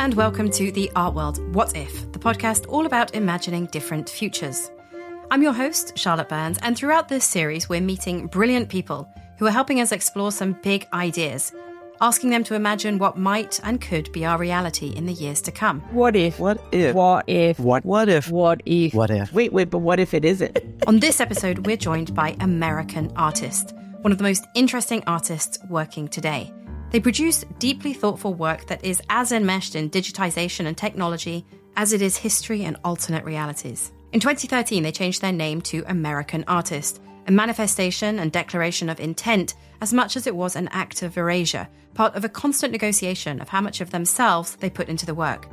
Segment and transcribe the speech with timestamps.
[0.00, 4.70] and welcome to The Art World What If, the podcast all about imagining different futures.
[5.30, 9.50] I'm your host, Charlotte Burns, and throughout this series, we're meeting brilliant people who are
[9.50, 11.52] helping us explore some big ideas,
[12.00, 15.52] asking them to imagine what might and could be our reality in the years to
[15.52, 15.80] come.
[15.90, 16.38] What if?
[16.38, 16.94] What if?
[16.94, 17.60] What if?
[17.60, 17.84] What?
[17.84, 18.30] What if?
[18.30, 18.94] What if?
[18.94, 19.34] What if?
[19.34, 20.82] Wait, wait, but what if it isn't?
[20.86, 26.08] On this episode, we're joined by American Artist, one of the most interesting artists working
[26.08, 26.50] today.
[26.90, 32.02] They produce deeply thoughtful work that is as enmeshed in digitization and technology as it
[32.02, 33.92] is history and alternate realities.
[34.12, 39.54] In 2013, they changed their name to American Artist, a manifestation and declaration of intent
[39.80, 43.48] as much as it was an act of erasure, part of a constant negotiation of
[43.48, 45.48] how much of themselves they put into the work.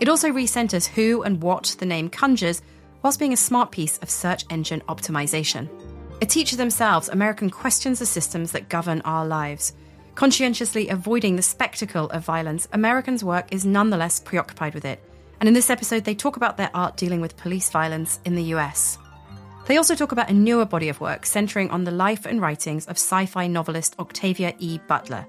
[0.00, 2.62] It also recenters who and what the name conjures,
[3.02, 5.68] whilst being a smart piece of search engine optimization.
[6.20, 9.72] A teacher themselves American questions the systems that govern our lives.
[10.20, 15.00] Conscientiously avoiding the spectacle of violence, Americans' work is nonetheless preoccupied with it
[15.40, 18.52] and in this episode, they talk about their art dealing with police violence in the
[18.54, 18.98] US.
[19.66, 22.86] They also talk about a newer body of work centering on the life and writings
[22.86, 24.78] of sci fi novelist Octavia E.
[24.86, 25.26] Butler,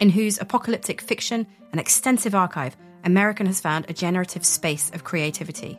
[0.00, 5.78] in whose apocalyptic fiction and extensive archive, American has found a generative space of creativity.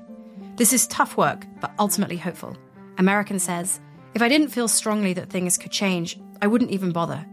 [0.58, 2.56] This is tough work, but ultimately hopeful.
[3.00, 3.80] American says,
[4.14, 7.26] If I didn't feel strongly that things could change, I wouldn't even bother.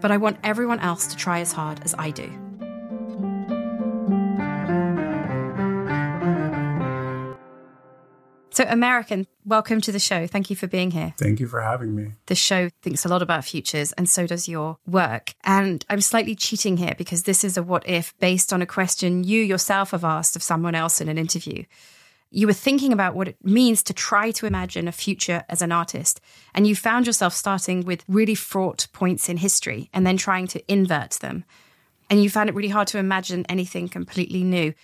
[0.00, 2.30] But I want everyone else to try as hard as I do.
[8.58, 10.26] So, American, welcome to the show.
[10.26, 11.14] Thank you for being here.
[11.16, 12.14] Thank you for having me.
[12.26, 15.34] The show thinks a lot about futures, and so does your work.
[15.44, 19.22] And I'm slightly cheating here because this is a what if based on a question
[19.22, 21.62] you yourself have asked of someone else in an interview.
[22.30, 25.72] You were thinking about what it means to try to imagine a future as an
[25.72, 26.20] artist,
[26.54, 30.72] and you found yourself starting with really fraught points in history and then trying to
[30.72, 31.44] invert them.
[32.10, 34.74] And you found it really hard to imagine anything completely new.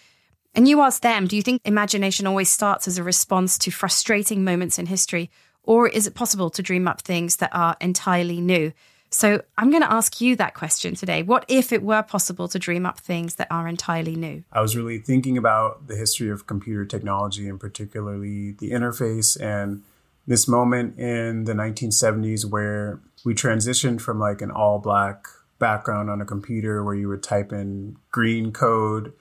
[0.55, 4.45] And you asked them, do you think imagination always starts as a response to frustrating
[4.45, 5.31] moments in history?
[5.65, 8.73] Or is it possible to dream up things that are entirely new?
[9.15, 11.23] So I'm going to ask you that question today.
[11.23, 14.43] What if it were possible to dream up things that are entirely new?
[14.53, 19.85] I was really thinking about the history of computer technology and particularly the interface and
[20.27, 25.27] this moment in the 1970s where we transitioned from like an all black
[25.61, 29.13] background on a computer where you would type in green code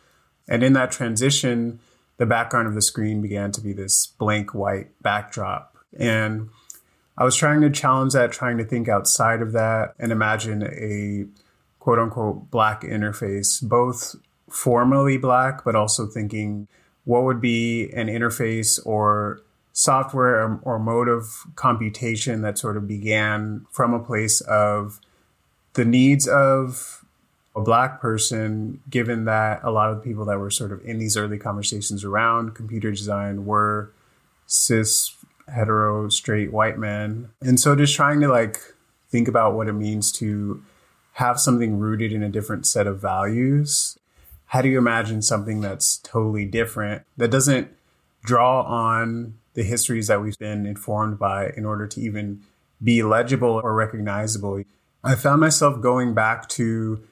[0.48, 1.80] and in that transition,
[2.18, 5.78] the background of the screen began to be this blank white backdrop.
[6.00, 6.50] And
[7.18, 11.26] I was trying to challenge that, trying to think outside of that and imagine a
[11.80, 14.16] quote unquote black interface, both
[14.50, 16.68] formally black, but also thinking
[17.06, 19.42] what would be an interface or
[19.74, 25.00] software or, or mode of computation that sort of began from a place of
[25.74, 27.04] the needs of
[27.56, 30.98] a black person, given that a lot of the people that were sort of in
[30.98, 33.92] these early conversations around computer design were
[34.48, 35.16] cis,
[35.48, 37.30] hetero, straight white men.
[37.42, 38.60] And so just trying to like
[39.10, 40.64] think about what it means to
[41.14, 43.98] have something rooted in a different set of values.
[44.48, 47.70] How do you imagine something that's totally different that doesn't
[48.24, 52.42] draw on the histories that we've been informed by in order to even
[52.84, 54.64] be legible or recognizable?
[55.04, 57.04] I found myself going back to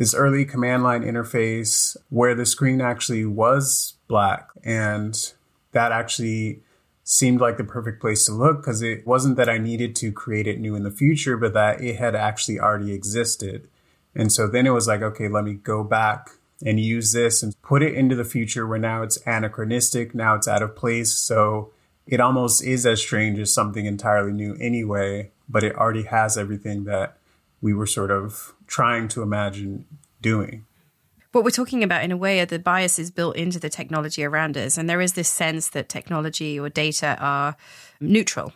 [0.00, 4.48] this early command line interface where the screen actually was black.
[4.64, 5.14] And
[5.72, 6.60] that actually
[7.10, 10.46] seemed like the perfect place to look because it wasn't that I needed to create
[10.46, 13.68] it new in the future, but that it had actually already existed.
[14.14, 16.30] And so then it was like, okay, let me go back
[16.64, 20.46] and use this and put it into the future where now it's anachronistic, now it's
[20.46, 21.10] out of place.
[21.10, 21.72] So
[22.06, 26.84] it almost is as strange as something entirely new anyway, but it already has everything
[26.84, 27.18] that
[27.60, 29.84] we were sort of trying to imagine
[30.22, 30.64] doing.
[31.32, 34.56] What we're talking about, in a way, are the biases built into the technology around
[34.56, 34.76] us.
[34.76, 37.56] And there is this sense that technology or data are
[38.00, 38.52] neutral.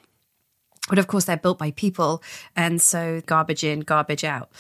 [0.88, 2.22] But of course, they're built by people.
[2.56, 4.50] And so garbage in, garbage out.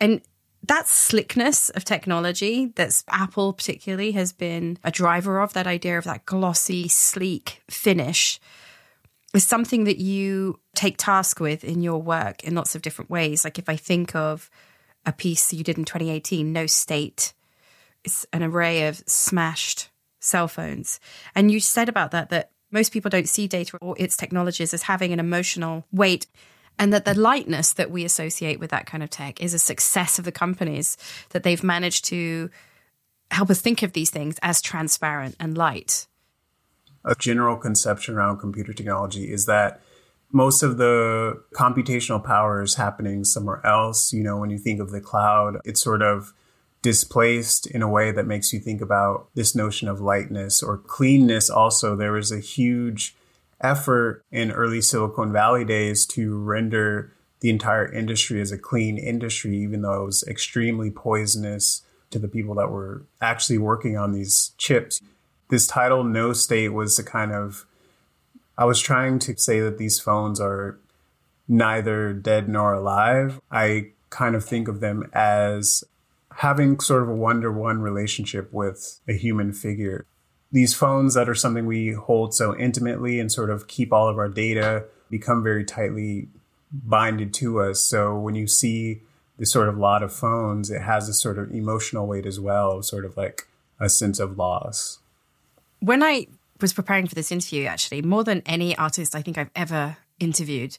[0.00, 0.22] And
[0.66, 6.04] that slickness of technology that's Apple particularly has been a driver of that idea of
[6.04, 8.40] that glossy, sleek finish
[9.34, 13.44] is something that you take task with in your work in lots of different ways.
[13.44, 14.50] Like if I think of
[15.06, 17.34] a piece you did in 2018, No State,
[18.32, 19.90] an array of smashed
[20.20, 21.00] cell phones.
[21.34, 24.82] And you said about that that most people don't see data or its technologies as
[24.82, 26.26] having an emotional weight
[26.78, 30.18] and that the lightness that we associate with that kind of tech is a success
[30.18, 30.96] of the companies
[31.30, 32.50] that they've managed to
[33.30, 36.06] help us think of these things as transparent and light
[37.04, 39.80] a general conception around computer technology is that
[40.30, 44.12] most of the computational power is happening somewhere else.
[44.12, 46.34] You know, when you think of the cloud, it's sort of
[46.88, 51.50] displaced in a way that makes you think about this notion of lightness or cleanness.
[51.50, 53.14] Also, there was a huge
[53.60, 59.58] effort in early Silicon Valley days to render the entire industry as a clean industry,
[59.58, 64.52] even though it was extremely poisonous to the people that were actually working on these
[64.56, 64.98] chips.
[65.50, 67.66] This title, No State, was a kind of,
[68.56, 70.78] I was trying to say that these phones are
[71.46, 73.42] neither dead nor alive.
[73.50, 75.84] I kind of think of them as
[76.38, 80.06] having sort of a one to one relationship with a human figure.
[80.52, 84.18] These phones that are something we hold so intimately and sort of keep all of
[84.18, 86.28] our data become very tightly
[86.72, 87.80] binded to us.
[87.80, 89.02] So when you see
[89.36, 92.84] this sort of lot of phones, it has a sort of emotional weight as well,
[92.84, 93.48] sort of like
[93.80, 95.00] a sense of loss.
[95.80, 96.28] When I
[96.60, 100.78] was preparing for this interview, actually, more than any artist I think I've ever interviewed,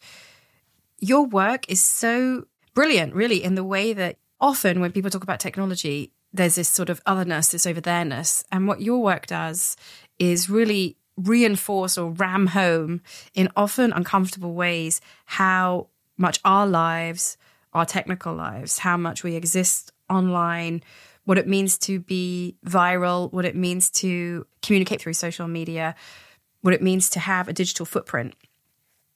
[1.00, 5.40] your work is so brilliant, really, in the way that often when people talk about
[5.40, 8.44] technology, there's this sort of otherness, this over there-ness.
[8.52, 9.76] And what your work does
[10.20, 13.02] is really reinforce or ram home
[13.34, 15.88] in often uncomfortable ways how
[16.18, 17.38] much our lives,
[17.74, 20.82] our technical lives, how much we exist online,
[21.26, 25.96] what it means to be viral, what it means to communicate through social media,
[26.62, 28.34] what it means to have a digital footprint.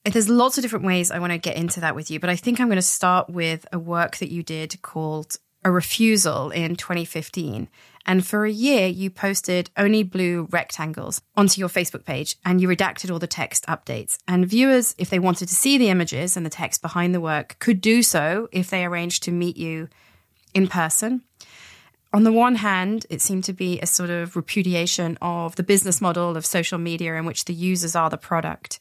[0.04, 2.36] There's lots of different ways I want to get into that with you, but I
[2.36, 6.76] think I'm going to start with a work that you did called A Refusal in
[6.76, 7.68] 2015.
[8.04, 12.68] And for a year, you posted only blue rectangles onto your Facebook page and you
[12.68, 14.18] redacted all the text updates.
[14.28, 17.56] And viewers, if they wanted to see the images and the text behind the work,
[17.58, 19.88] could do so if they arranged to meet you
[20.52, 21.22] in person.
[22.12, 26.02] On the one hand, it seemed to be a sort of repudiation of the business
[26.02, 28.78] model of social media in which the users are the product.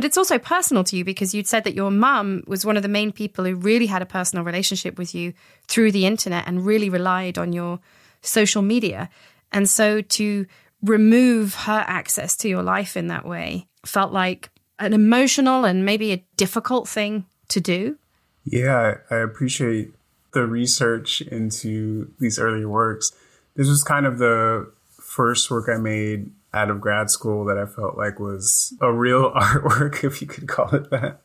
[0.00, 2.82] But it's also personal to you because you'd said that your mum was one of
[2.82, 5.34] the main people who really had a personal relationship with you
[5.68, 7.80] through the internet and really relied on your
[8.22, 9.10] social media.
[9.52, 10.46] And so to
[10.80, 14.48] remove her access to your life in that way felt like
[14.78, 17.98] an emotional and maybe a difficult thing to do.
[18.44, 19.92] Yeah, I appreciate
[20.32, 23.12] the research into these earlier works.
[23.54, 27.66] This was kind of the first work I made out of grad school that I
[27.66, 31.20] felt like was a real artwork, if you could call it that.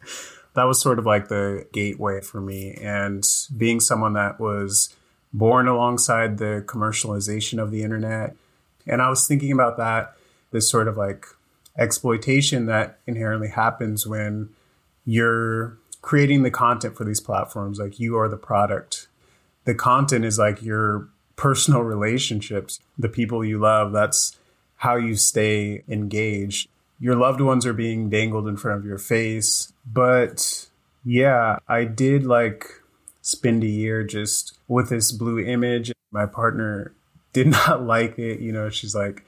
[0.53, 2.77] That was sort of like the gateway for me.
[2.81, 3.23] And
[3.57, 4.95] being someone that was
[5.33, 8.35] born alongside the commercialization of the internet.
[8.87, 10.15] And I was thinking about that,
[10.51, 11.25] this sort of like
[11.77, 14.49] exploitation that inherently happens when
[15.03, 17.79] you're creating the content for these platforms.
[17.79, 19.07] Like you are the product.
[19.65, 23.91] The content is like your personal relationships, the people you love.
[23.91, 24.37] That's
[24.77, 26.69] how you stay engaged.
[26.99, 29.73] Your loved ones are being dangled in front of your face.
[29.85, 30.67] But
[31.03, 32.65] yeah, I did like
[33.21, 35.91] spend a year just with this blue image.
[36.11, 36.93] My partner
[37.33, 38.39] did not like it.
[38.39, 39.25] You know, she's like,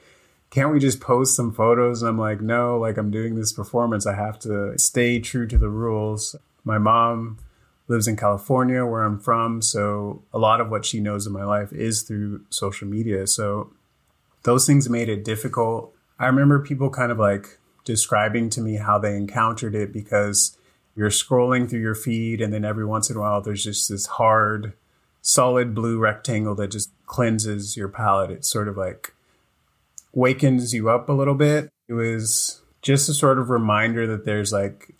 [0.50, 2.02] can't we just post some photos?
[2.02, 4.06] And I'm like, no, like I'm doing this performance.
[4.06, 6.34] I have to stay true to the rules.
[6.64, 7.38] My mom
[7.86, 9.62] lives in California where I'm from.
[9.62, 13.26] So a lot of what she knows of my life is through social media.
[13.26, 13.72] So
[14.42, 15.94] those things made it difficult.
[16.18, 20.56] I remember people kind of like describing to me how they encountered it because
[20.94, 24.04] you're scrolling through your feed and then every once in a while there's just this
[24.06, 24.74] hard
[25.22, 28.30] solid blue rectangle that just cleanses your palate.
[28.30, 29.14] it sort of like
[30.12, 34.52] wakens you up a little bit it was just a sort of reminder that there's
[34.52, 34.94] like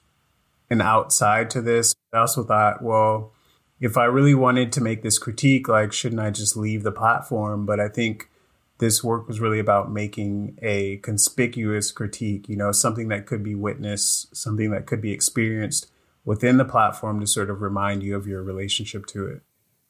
[0.70, 3.32] an outside to this i also thought well
[3.80, 7.66] if i really wanted to make this critique like shouldn't i just leave the platform
[7.66, 8.30] but i think
[8.78, 13.54] this work was really about making a conspicuous critique, you know, something that could be
[13.54, 15.90] witnessed, something that could be experienced
[16.24, 19.42] within the platform to sort of remind you of your relationship to it.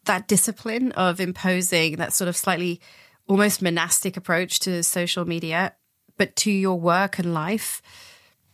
[0.05, 2.81] That discipline of imposing that sort of slightly
[3.27, 5.75] almost monastic approach to social media,
[6.17, 7.83] but to your work and life.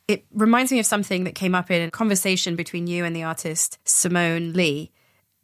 [0.09, 3.23] It reminds me of something that came up in a conversation between you and the
[3.23, 4.91] artist Simone Leigh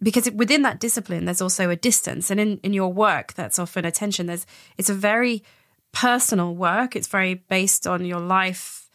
[0.02, 2.30] because within that discipline there's also a distance.
[2.30, 4.46] And in, in your work that's often attention there's
[4.78, 5.42] it's a very
[5.92, 6.96] personal work.
[6.96, 8.88] It's very based on your life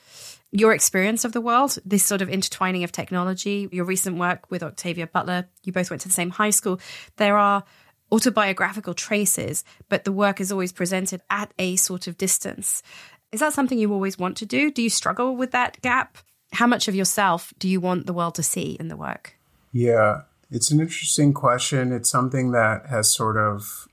[0.52, 3.68] your experience of the world this sort of intertwining of technology.
[3.72, 6.80] Your recent work with octavia butler you both went to the same high school.
[7.18, 7.64] There are
[8.12, 12.84] autobiographical traces but the work is always presented at a sort of distance.
[13.32, 14.72] Is that something you always want to do?
[14.72, 16.18] Do you struggle with that gap?
[16.54, 19.36] How much of yourself do you want the world to see in the work?
[19.74, 20.22] Yeah
[20.52, 21.92] it's an interesting question.
[21.92, 23.88] It's something that has sort of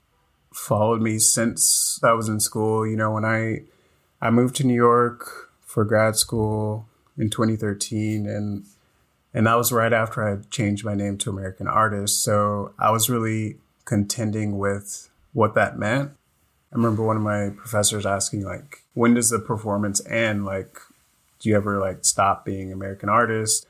[0.53, 2.87] followed me since I was in school.
[2.87, 3.63] You know, when I
[4.21, 8.65] I moved to New York for grad school in 2013 and
[9.35, 12.23] and that was right after I changed my name to American Artist.
[12.23, 16.11] So I was really contending with what that meant.
[16.71, 20.45] I remember one of my professors asking, like, when does the performance end?
[20.45, 20.79] Like,
[21.39, 23.67] do you ever like stop being American artist?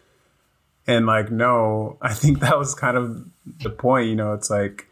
[0.87, 3.25] And like, no, I think that was kind of
[3.63, 4.09] the point.
[4.09, 4.89] You know, it's like,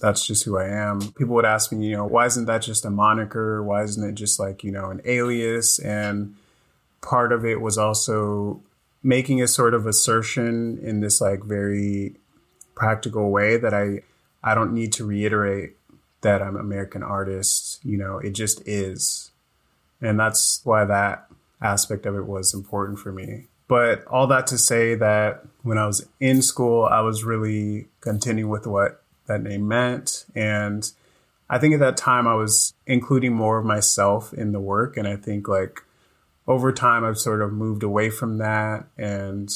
[0.00, 1.00] that's just who I am.
[1.12, 3.62] People would ask me, you know, why isn't that just a moniker?
[3.62, 5.78] Why isn't it just like, you know, an alias?
[5.78, 6.34] And
[7.00, 8.60] part of it was also
[9.02, 12.16] making a sort of assertion in this like very
[12.74, 14.02] practical way that I
[14.42, 15.76] I don't need to reiterate
[16.20, 19.30] that I'm American artist, you know, it just is.
[20.00, 21.28] And that's why that
[21.62, 23.46] aspect of it was important for me.
[23.68, 28.50] But all that to say that when I was in school, I was really continuing
[28.50, 30.24] with what that name meant.
[30.34, 30.90] And
[31.50, 34.96] I think at that time I was including more of myself in the work.
[34.96, 35.82] And I think like
[36.46, 38.86] over time I've sort of moved away from that.
[38.96, 39.52] And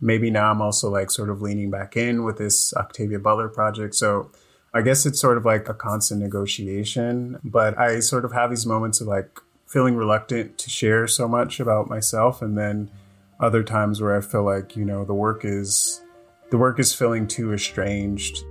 [0.00, 3.96] maybe now I'm also like sort of leaning back in with this Octavia Butler project.
[3.96, 4.30] So
[4.72, 8.66] I guess it's sort of like a constant negotiation, but I sort of have these
[8.66, 12.40] moments of like feeling reluctant to share so much about myself.
[12.40, 12.90] And then
[13.40, 16.02] other times where I feel like, you know, the work is
[16.50, 18.44] the work is feeling too estranged.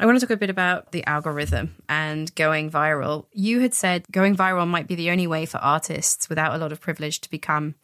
[0.00, 3.26] I want to talk a bit about the algorithm and going viral.
[3.32, 6.70] You had said going viral might be the only way for artists without a lot
[6.70, 7.74] of privilege to become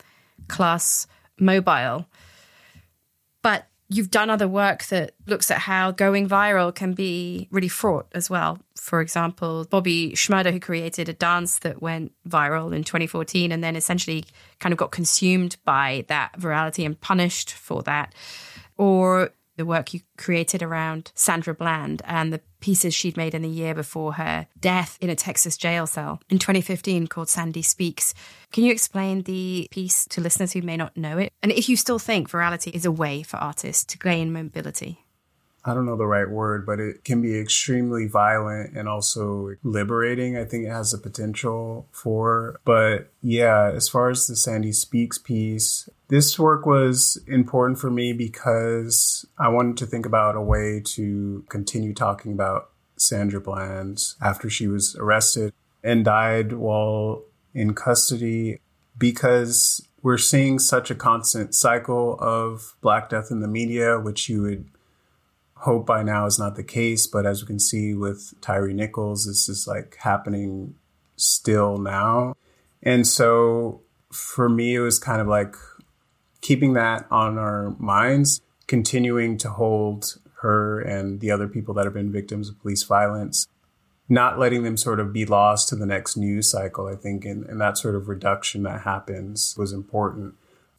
[0.46, 1.08] class
[1.40, 2.06] mobile.
[3.88, 8.30] You've done other work that looks at how going viral can be really fraught as
[8.30, 8.58] well.
[8.76, 13.76] For example, Bobby Shmurda, who created a dance that went viral in 2014 and then
[13.76, 14.24] essentially
[14.58, 18.14] kind of got consumed by that virality and punished for that.
[18.78, 23.48] Or the work you created around Sandra Bland and the pieces she'd made in the
[23.48, 28.14] year before her death in a Texas jail cell in 2015 called Sandy Speaks.
[28.52, 31.32] Can you explain the piece to listeners who may not know it?
[31.42, 35.04] And if you still think virality is a way for artists to gain mobility?
[35.66, 40.36] I don't know the right word, but it can be extremely violent and also liberating.
[40.36, 42.60] I think it has the potential for.
[42.64, 48.12] But yeah, as far as the Sandy Speaks piece, this work was important for me
[48.12, 54.48] because I wanted to think about a way to continue talking about Sandra Bland after
[54.48, 55.52] she was arrested
[55.82, 58.60] and died while in custody
[58.96, 64.42] because we're seeing such a constant cycle of Black death in the media, which you
[64.42, 64.68] would
[65.56, 67.08] hope by now is not the case.
[67.08, 70.76] But as we can see with Tyre Nichols, this is like happening
[71.16, 72.36] still now.
[72.84, 73.80] And so
[74.12, 75.56] for me, it was kind of like
[76.44, 81.94] keeping that on our minds, continuing to hold her and the other people that have
[81.94, 83.48] been victims of police violence,
[84.10, 87.46] not letting them sort of be lost to the next news cycle, I think, and,
[87.46, 90.34] and that sort of reduction that happens was important.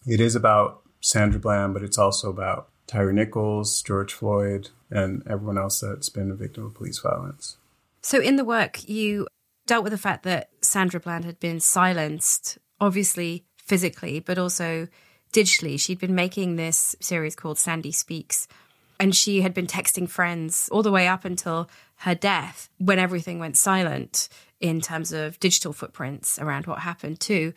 [0.05, 5.57] It is about Sandra Bland, but it's also about Tyre Nichols, George Floyd, and everyone
[5.57, 7.57] else that's been a victim of police violence.
[8.03, 9.25] So, in the work, you
[9.65, 14.88] dealt with the fact that Sandra Bland had been silenced, obviously physically, but also
[15.36, 15.80] digitally.
[15.80, 18.48] She'd been making this series called Sandy Speaks,
[19.00, 23.38] and she had been texting friends all the way up until her death when everything
[23.39, 24.30] went silent
[24.62, 27.54] in terms of digital footprints around what happened, too.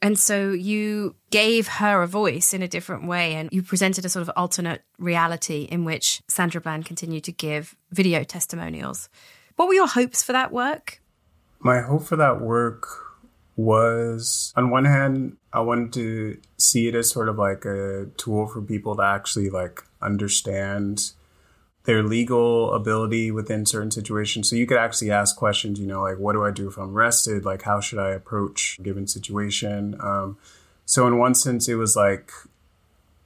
[0.00, 4.08] And so you gave her a voice in a different way and you presented a
[4.08, 9.08] sort of alternate reality in which Sandra Bland continued to give video testimonials.
[9.54, 11.00] What were your hopes for that work?
[11.60, 13.01] My hope for that work
[13.56, 18.46] was on one hand, I wanted to see it as sort of like a tool
[18.46, 21.12] for people to actually like understand
[21.84, 24.48] their legal ability within certain situations.
[24.48, 26.96] So you could actually ask questions, you know, like, what do I do if I'm
[26.96, 27.44] arrested?
[27.44, 29.96] Like, how should I approach a given situation?
[30.00, 30.38] Um,
[30.84, 32.30] so in one sense, it was like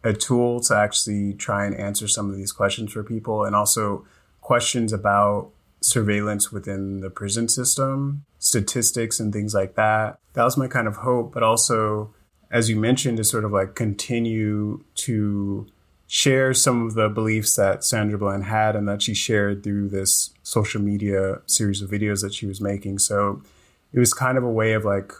[0.03, 4.07] a tool to actually try and answer some of these questions for people and also
[4.41, 10.19] questions about surveillance within the prison system, statistics and things like that.
[10.35, 12.15] That was my kind of hope, but also,
[12.51, 15.67] as you mentioned, to sort of like continue to
[16.09, 20.31] share some of the beliefs that Sandra Bland had and that she shared through this
[20.43, 22.99] social media series of videos that she was making.
[23.01, 23.43] So
[23.93, 25.13] it was kind of a way of like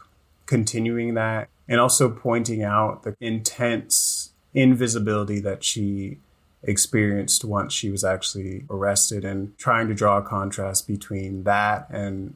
[0.47, 6.19] continuing that and also pointing out the intense invisibility that she
[6.67, 12.35] experienced once she was actually arrested and trying to draw a contrast between that and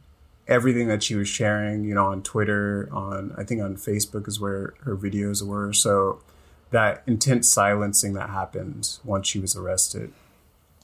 [0.48, 4.40] everything that she was sharing, you know, on Twitter, on I think on Facebook is
[4.40, 5.72] where her videos were.
[5.72, 6.22] So
[6.70, 10.12] that intense silencing that happened once she was arrested.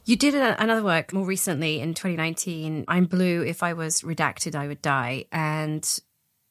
[0.05, 4.69] You did another work more recently in 2019, I'm Blue, If I Was Redacted, I
[4.69, 5.25] Would Die.
[5.33, 6.01] And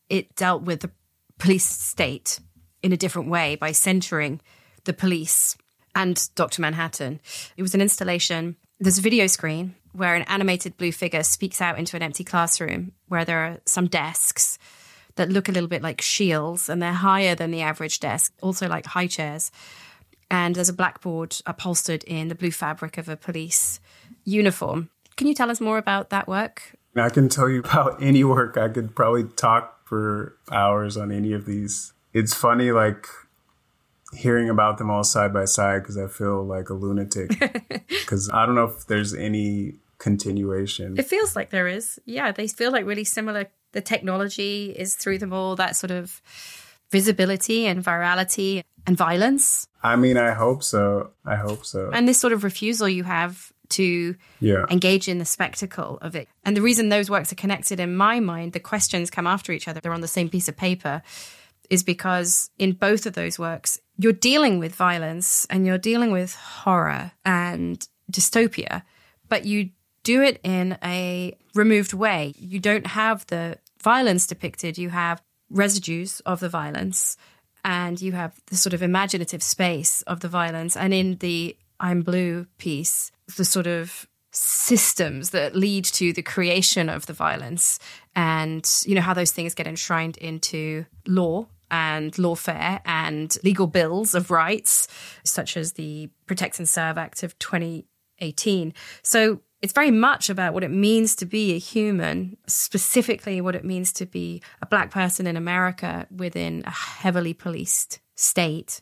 [0.09, 0.91] it dealt with the
[1.39, 2.39] police state
[2.83, 4.41] in a different way by centering
[4.83, 5.57] the police
[5.95, 6.61] and Dr.
[6.61, 7.21] Manhattan.
[7.57, 8.57] It was an installation.
[8.79, 12.91] There's a video screen where an animated blue figure speaks out into an empty classroom
[13.07, 14.59] where there are some desks
[15.15, 18.67] that look a little bit like shields and they're higher than the average desk, also
[18.67, 19.51] like high chairs.
[20.29, 23.79] And there's a blackboard upholstered in the blue fabric of a police
[24.25, 24.89] uniform.
[25.15, 26.73] Can you tell us more about that work?
[26.95, 28.57] I can tell you about any work.
[28.57, 31.93] I could probably talk for hours on any of these.
[32.13, 33.07] It's funny, like
[34.15, 37.31] hearing about them all side by side because I feel like a lunatic.
[37.87, 40.97] Because I don't know if there's any continuation.
[40.97, 41.99] It feels like there is.
[42.05, 43.47] Yeah, they feel like really similar.
[43.71, 46.21] The technology is through them all, that sort of
[46.91, 49.67] visibility and virality and violence.
[49.81, 51.11] I mean, I hope so.
[51.25, 51.89] I hope so.
[51.91, 54.65] And this sort of refusal you have to yeah.
[54.69, 56.27] engage in the spectacle of it.
[56.43, 59.67] And the reason those works are connected in my mind, the questions come after each
[59.67, 61.01] other, they're on the same piece of paper,
[61.69, 66.35] is because in both of those works, you're dealing with violence and you're dealing with
[66.35, 68.83] horror and dystopia,
[69.29, 69.69] but you
[70.03, 72.33] do it in a removed way.
[72.37, 77.17] You don't have the violence depicted, you have residues of the violence
[77.63, 80.77] and you have the sort of imaginative space of the violence.
[80.77, 86.89] And in the I'm Blue piece, the sort of systems that lead to the creation
[86.89, 87.79] of the violence
[88.15, 94.13] and you know how those things get enshrined into law and lawfare and legal bills
[94.13, 94.87] of rights
[95.23, 100.63] such as the protect and serve act of 2018 so it's very much about what
[100.63, 105.25] it means to be a human, specifically what it means to be a black person
[105.25, 108.81] in America within a heavily policed state.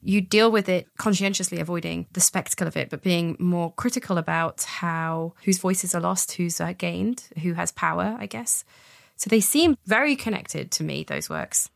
[0.00, 4.62] You deal with it conscientiously avoiding the spectacle of it, but being more critical about
[4.62, 8.64] how whose voices are lost, who's uh, gained, who has power, I guess.
[9.16, 11.68] So they seem very connected to me, those works.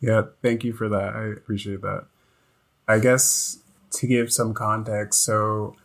[0.00, 1.14] Yeah, thank you for that.
[1.14, 2.06] I appreciate that.
[2.86, 3.58] I guess
[3.92, 5.76] to give some context, so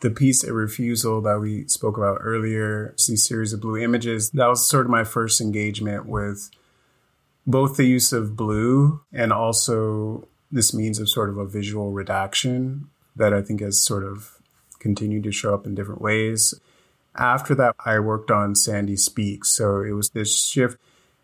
[0.00, 4.46] the piece a refusal that we spoke about earlier these series of blue images that
[4.46, 6.50] was sort of my first engagement with
[7.46, 12.88] both the use of blue and also this means of sort of a visual redaction
[13.14, 14.38] that i think has sort of
[14.78, 16.54] continued to show up in different ways
[17.16, 20.78] after that i worked on sandy speaks so it was this shift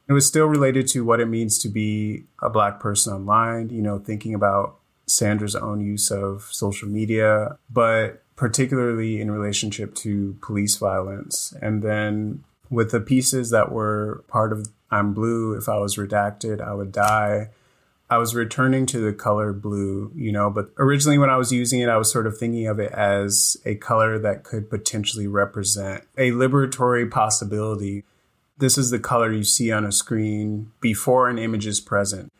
[0.08, 3.82] it was still related to what it means to be a black person online you
[3.82, 10.76] know thinking about sandra's own use of social media but particularly in relationship to police
[10.76, 11.54] violence.
[11.62, 16.60] And then with the pieces that were part of I'm Blue, if I was redacted,
[16.60, 17.50] I would die.
[18.10, 21.80] I was returning to the color blue, you know, but originally when I was using
[21.80, 26.04] it, I was sort of thinking of it as a color that could potentially represent
[26.18, 28.04] a liberatory possibility.
[28.62, 32.32] This is the color you see on a screen before an image is present.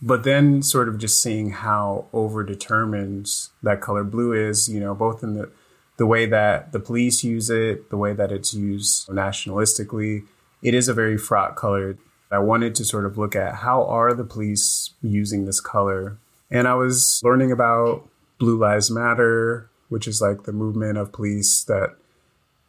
[0.00, 5.22] But then sort of just seeing how overdetermined that color blue is, you know, both
[5.22, 5.50] in the
[5.98, 10.22] the way that the police use it, the way that it's used nationalistically,
[10.62, 11.98] it is a very fraught color.
[12.30, 16.16] I wanted to sort of look at how are the police using this color.
[16.50, 21.62] And I was learning about Blue Lives Matter, which is like the movement of police
[21.64, 21.94] that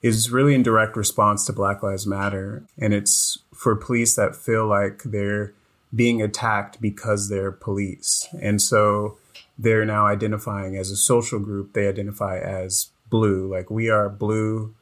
[0.02, 2.64] is really in direct response to Black Lives Matter.
[2.78, 5.54] And it's for police that feel like they're
[5.94, 8.28] being attacked because they're police.
[8.42, 9.18] And so
[9.58, 11.74] they're now identifying as a social group.
[11.74, 13.48] They identify as blue.
[13.48, 14.74] Like we are blue.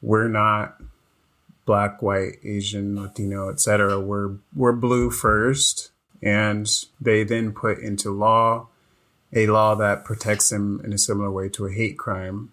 [0.00, 0.80] We're not
[1.64, 3.98] black, white, Asian, Latino, etc.
[4.00, 5.90] We're we're blue first.
[6.22, 6.68] And
[7.00, 8.68] they then put into law
[9.34, 12.52] a law that protects them in a similar way to a hate crime,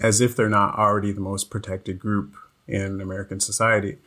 [0.00, 2.34] as if they're not already the most protected group
[2.66, 3.98] in American society.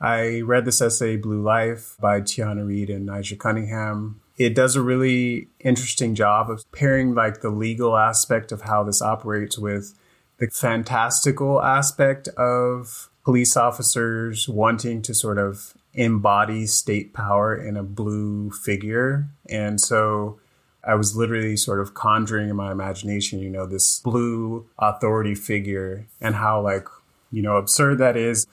[0.00, 4.20] I read this essay, Blue Life, by Tiana Reid and Nijah Cunningham.
[4.38, 9.02] It does a really interesting job of pairing like the legal aspect of how this
[9.02, 9.94] operates with
[10.38, 17.82] the fantastical aspect of police officers wanting to sort of embody state power in a
[17.82, 19.28] blue figure.
[19.50, 20.39] And so
[20.82, 26.06] I was literally sort of conjuring in my imagination, you know, this blue authority figure
[26.20, 26.86] and how like,
[27.30, 28.46] you know, absurd that is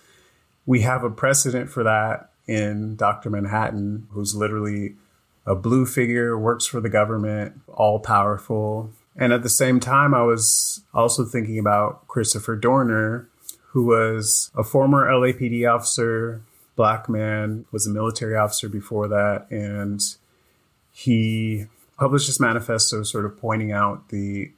[0.65, 3.29] we have a precedent for that in Dr.
[3.29, 4.95] Manhattan, who's literally
[5.45, 8.91] a blue figure, works for the government, all powerful.
[9.15, 13.27] And at the same time, I was also thinking about Christopher Dorner,
[13.69, 16.41] who was a former LAPD officer,
[16.75, 19.47] black man, was a military officer before that.
[19.49, 20.01] And
[20.91, 21.65] he
[21.97, 24.51] published this manifesto sort of pointing out the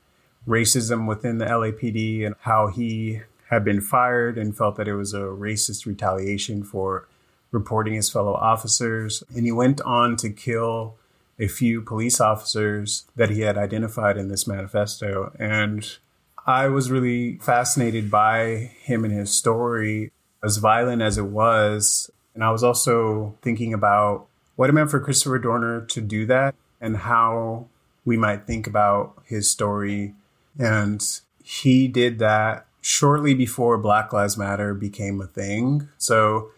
[0.47, 5.13] racism within the LAPD and how he had been fired and felt that it was
[5.13, 7.08] a racist retaliation for
[7.52, 9.23] reporting his fellow officers.
[9.36, 10.95] And he went on to kill
[11.39, 15.32] a few police officers that he had identified in this manifesto.
[15.39, 15.97] And
[16.45, 20.12] I was really fascinated by him and his story,
[20.43, 22.12] as violent as it was.
[22.36, 26.54] And I was also thinking about what it meant for Christopher Dorner to do that
[26.82, 27.68] and how
[28.06, 30.13] we might think about his story.
[30.58, 31.02] And
[31.44, 35.89] he did that shortly before Black Lives Matter became a thing.
[35.98, 36.52] So,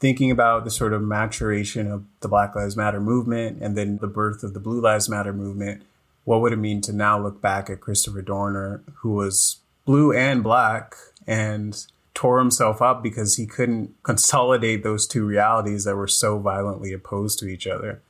[0.00, 4.06] thinking about the sort of maturation of the Black Lives Matter movement and then the
[4.06, 5.82] birth of the Blue Lives Matter movement,
[6.24, 10.42] what would it mean to now look back at Christopher Dorner, who was blue and
[10.42, 10.94] black
[11.26, 16.92] and tore himself up because he couldn't consolidate those two realities that were so violently
[16.92, 18.02] opposed to each other?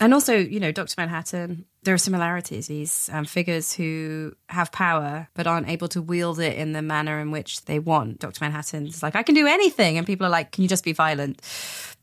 [0.00, 0.94] And also, you know, Dr.
[0.98, 2.66] Manhattan, there are similarities.
[2.66, 7.20] These um, figures who have power but aren't able to wield it in the manner
[7.20, 8.18] in which they want.
[8.18, 8.44] Dr.
[8.44, 9.96] Manhattan's like, I can do anything.
[9.96, 11.40] And people are like, can you just be violent?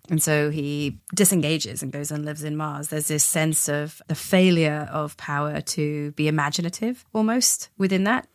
[0.09, 2.89] And so he disengages and goes and lives in Mars.
[2.89, 8.27] There's this sense of the failure of power to be imaginative almost within that.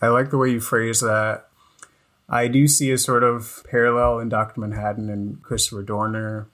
[0.00, 1.48] I like the way you phrase that.
[2.28, 4.60] I do see a sort of parallel in Dr.
[4.60, 6.48] Manhattan and Christopher Dorner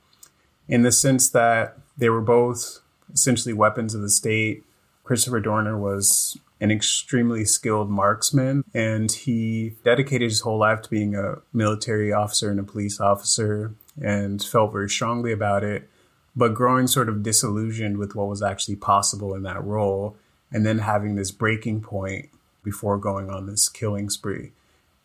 [0.66, 2.80] in the sense that they were both
[3.12, 4.64] essentially weapons of the state.
[5.04, 11.14] Christopher Dorner was an extremely skilled marksman, and he dedicated his whole life to being
[11.14, 15.88] a military officer and a police officer and felt very strongly about it,
[16.34, 20.16] but growing sort of disillusioned with what was actually possible in that role,
[20.52, 22.28] and then having this breaking point
[22.62, 24.52] before going on this killing spree.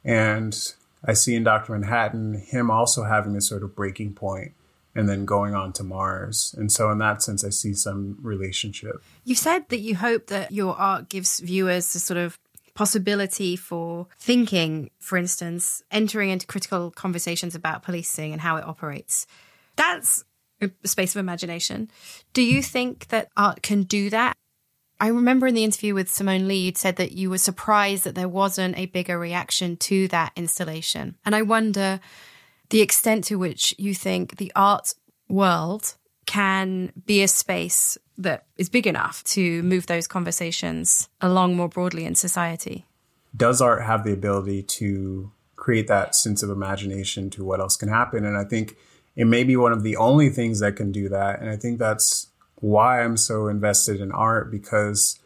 [0.04, 0.74] And
[1.06, 1.74] I see in Dr.
[1.74, 4.54] Manhattan him also having this sort of breaking point
[4.96, 6.54] and then going on to Mars.
[6.58, 9.04] And so, in that sense, I see some relationship.
[9.24, 12.40] You've said that you hope that your art gives viewers a sort of
[12.76, 19.28] possibility for thinking, for instance, entering into critical conversations about policing and how it operates.
[19.76, 20.24] That's
[20.62, 21.90] a space of imagination.
[22.34, 24.36] Do you think that art can do that?
[25.00, 28.16] I remember in the interview with Simone Leigh, you'd said that you were surprised that
[28.16, 31.18] there wasn't a bigger reaction to that installation.
[31.26, 32.00] And I wonder
[32.70, 34.94] the extent to which you think the art
[35.30, 35.96] world
[36.26, 42.06] can be a space that is big enough to move those conversations along more broadly
[42.06, 42.86] in society.
[43.36, 47.90] Does art have the ability to create that sense of imagination to what else can
[47.90, 48.26] happen?
[48.26, 48.76] And I think
[49.16, 51.40] it may be one of the only things that can do that.
[51.40, 55.20] And I think that's why I'm so invested in art because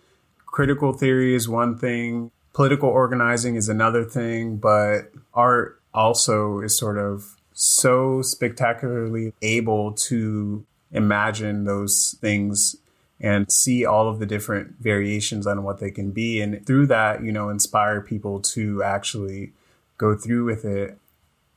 [0.46, 7.00] critical theory is one thing, political organizing is another thing, but art also is sort
[7.00, 12.76] of so spectacularly able to imagine those things
[13.20, 16.40] and see all of the different variations on what they can be.
[16.40, 19.54] And through that, you know, inspire people to actually
[19.98, 21.00] go through with it.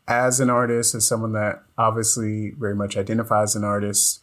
[0.09, 4.23] As an artist, as someone that obviously very much identifies an artist,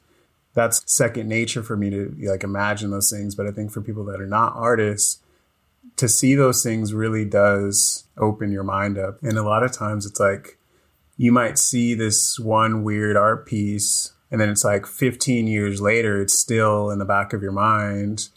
[0.56, 3.36] that's second nature for me to like imagine those things.
[3.36, 5.20] But I think for people that are not artists,
[5.95, 9.21] to see those things really does open your mind up.
[9.23, 10.58] And a lot of times it's like,
[11.17, 16.21] you might see this one weird art piece and then it's like 15 years later
[16.21, 18.30] it's still in the back of your mind.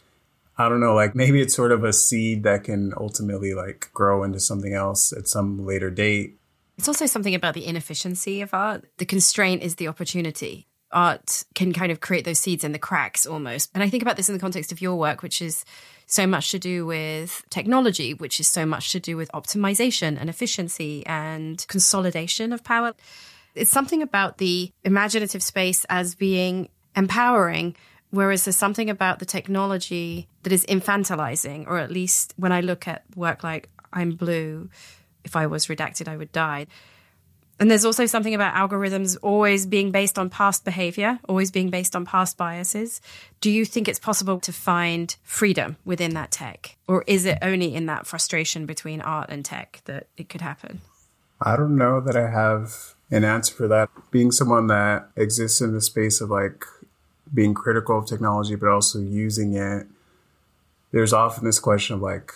[0.57, 4.23] I don't know like maybe it's sort of a seed that can ultimately like grow
[4.23, 6.37] into something else at some later date.
[6.77, 8.85] It's also something about the inefficiency of art.
[8.97, 10.67] The constraint is the opportunity.
[10.91, 13.69] Art can kind of create those seeds in the cracks almost.
[13.73, 15.63] And i think about this in the context of your work which is
[16.11, 20.29] so much to do with technology, which is so much to do with optimization and
[20.29, 22.93] efficiency and consolidation of power.
[23.55, 27.77] It's something about the imaginative space as being empowering,
[28.09, 32.89] whereas there's something about the technology that is infantilizing, or at least when I look
[32.89, 34.69] at work like I'm Blue,
[35.23, 36.67] if I was redacted, I would die.
[37.61, 41.95] And there's also something about algorithms always being based on past behavior, always being based
[41.95, 43.01] on past biases.
[43.39, 46.75] Do you think it's possible to find freedom within that tech?
[46.87, 50.81] Or is it only in that frustration between art and tech that it could happen?
[51.39, 53.91] I don't know that I have an answer for that.
[54.09, 56.65] Being someone that exists in the space of like
[57.31, 59.85] being critical of technology, but also using it,
[60.91, 62.33] there's often this question of like,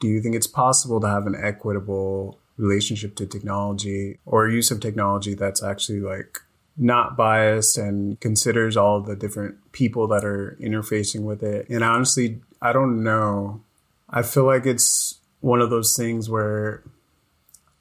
[0.00, 4.80] do you think it's possible to have an equitable relationship to technology or use of
[4.80, 6.38] technology that's actually like
[6.76, 11.68] not biased and considers all the different people that are interfacing with it.
[11.68, 13.62] And honestly, I don't know.
[14.10, 16.82] I feel like it's one of those things where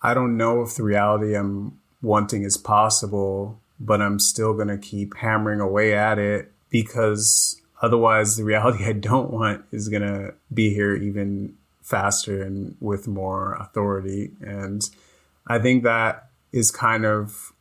[0.02, 4.78] I don't know if the reality I'm wanting is possible, but I'm still going to
[4.78, 10.34] keep hammering away at it because otherwise the reality I don't want is going to
[10.54, 14.32] be here even faster and with more authority.
[14.42, 14.82] And
[15.48, 17.54] I think that is kind of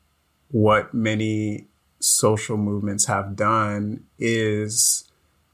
[0.50, 1.66] what many
[2.00, 5.04] social movements have done is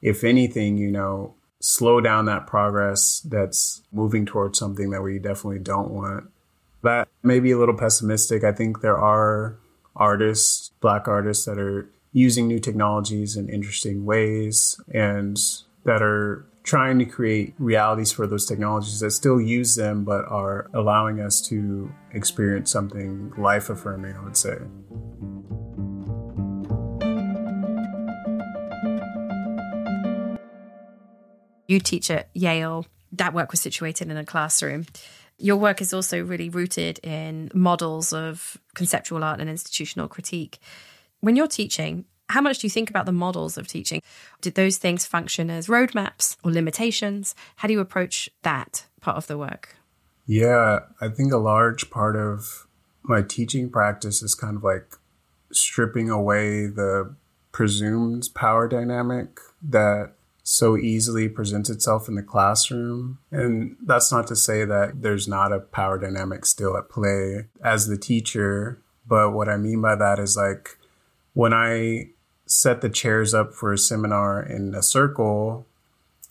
[0.02, 5.58] if anything, you know, slow down that progress that's moving towards something that we definitely
[5.58, 6.30] don't want.
[6.82, 8.44] That may be a little pessimistic.
[8.44, 9.58] I think there are
[9.96, 15.36] artists, black artists that are using new technologies in interesting ways and
[15.84, 20.68] that are trying to create realities for those technologies that still use them but are
[20.74, 24.58] allowing us to experience something life affirming, I would say.
[31.66, 32.84] You teach at Yale.
[33.12, 34.86] That work was situated in a classroom.
[35.38, 40.58] Your work is also really rooted in models of conceptual art and institutional critique.
[41.20, 44.02] When you're teaching, how much do you think about the models of teaching?
[44.40, 47.34] Did those things function as roadmaps or limitations?
[47.56, 49.76] How do you approach that part of the work?
[50.26, 52.66] Yeah, I think a large part of
[53.02, 54.94] my teaching practice is kind of like
[55.52, 57.14] stripping away the
[57.50, 60.12] presumed power dynamic that
[60.42, 63.18] so easily presents itself in the classroom.
[63.30, 67.86] And that's not to say that there's not a power dynamic still at play as
[67.86, 68.80] the teacher.
[69.06, 70.78] But what I mean by that is like
[71.34, 72.10] when I
[72.50, 75.66] set the chairs up for a seminar in a circle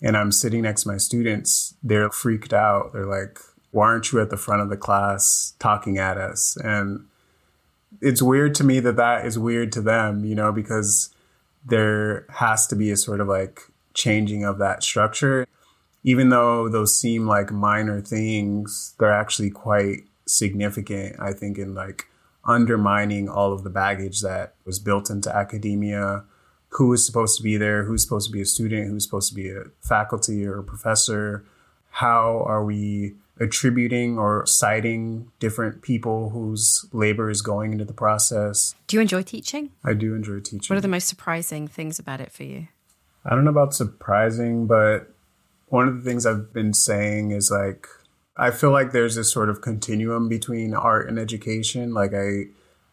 [0.01, 2.93] and I'm sitting next to my students, they're freaked out.
[2.93, 3.39] They're like,
[3.71, 6.57] why aren't you at the front of the class talking at us?
[6.57, 7.05] And
[8.01, 11.13] it's weird to me that that is weird to them, you know, because
[11.65, 13.61] there has to be a sort of like
[13.93, 15.45] changing of that structure.
[16.03, 22.08] Even though those seem like minor things, they're actually quite significant, I think, in like
[22.49, 26.23] undermining all of the baggage that was built into academia.
[26.69, 27.83] Who is supposed to be there?
[27.83, 28.89] Who's supposed to be a student?
[28.89, 31.45] Who's supposed to be a faculty or a professor?
[31.91, 38.75] How are we attributing or citing different people whose labor is going into the process?
[38.87, 39.71] Do you enjoy teaching?
[39.83, 40.73] I do enjoy teaching.
[40.73, 42.67] What are the most surprising things about it for you?
[43.25, 45.13] I don't know about surprising, but
[45.67, 47.87] one of the things I've been saying is like,
[48.39, 51.93] I feel like there's this sort of continuum between art and education.
[51.93, 52.45] Like I,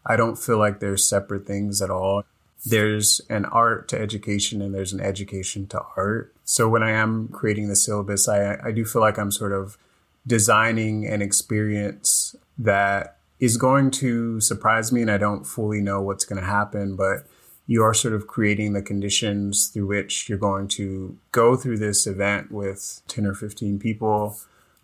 [0.05, 2.23] I don't feel like they're separate things at all.
[2.65, 6.35] There's an art to education and there's an education to art.
[6.43, 9.77] So when I am creating the syllabus, I, I do feel like I'm sort of
[10.25, 16.25] designing an experience that is going to surprise me and I don't fully know what's
[16.25, 17.25] going to happen, but
[17.67, 22.05] you are sort of creating the conditions through which you're going to go through this
[22.05, 24.37] event with 10 or 15 people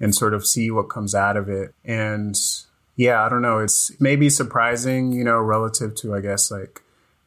[0.04, 1.74] and sort of see what comes out of it.
[1.86, 2.38] And
[2.98, 3.60] yeah, I don't know.
[3.60, 6.82] It's maybe surprising, you know, relative to, I guess, like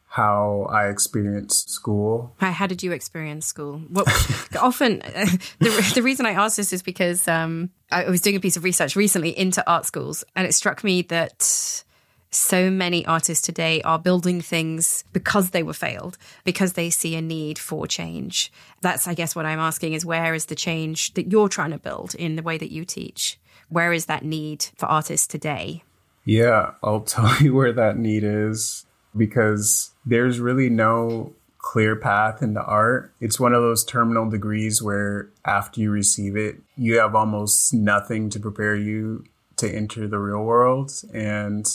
[0.09, 2.33] how I experienced school.
[2.37, 3.79] How, did you experience school?
[3.89, 4.07] What
[4.61, 4.99] often
[5.59, 8.63] the, the reason I ask this is because um, I was doing a piece of
[8.63, 11.83] research recently into art schools, and it struck me that
[12.29, 17.21] so many artists today are building things because they were failed, because they see a
[17.21, 18.51] need for change.
[18.81, 21.79] That's, I guess, what I'm asking is where is the change that you're trying to
[21.79, 23.39] build in the way that you teach?
[23.69, 25.83] Where is that need for artists today?
[26.25, 28.85] Yeah, I'll tell you where that need is
[29.15, 33.13] because there's really no clear path into art.
[33.19, 38.29] It's one of those terminal degrees where after you receive it, you have almost nothing
[38.29, 39.25] to prepare you
[39.57, 40.91] to enter the real world.
[41.13, 41.65] And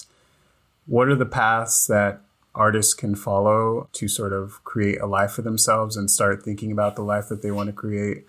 [0.86, 2.20] what are the paths that
[2.54, 6.96] artists can follow to sort of create a life for themselves and start thinking about
[6.96, 8.26] the life that they want to create?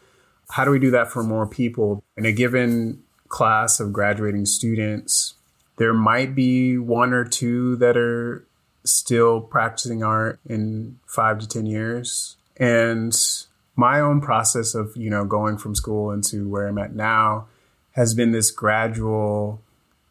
[0.49, 2.03] How do we do that for more people?
[2.17, 5.33] In a given class of graduating students,
[5.77, 8.45] there might be one or two that are
[8.85, 12.37] still practicing art in five to 10 years.
[12.57, 13.17] And
[13.75, 17.47] my own process of, you know, going from school into where I'm at now
[17.93, 19.61] has been this gradual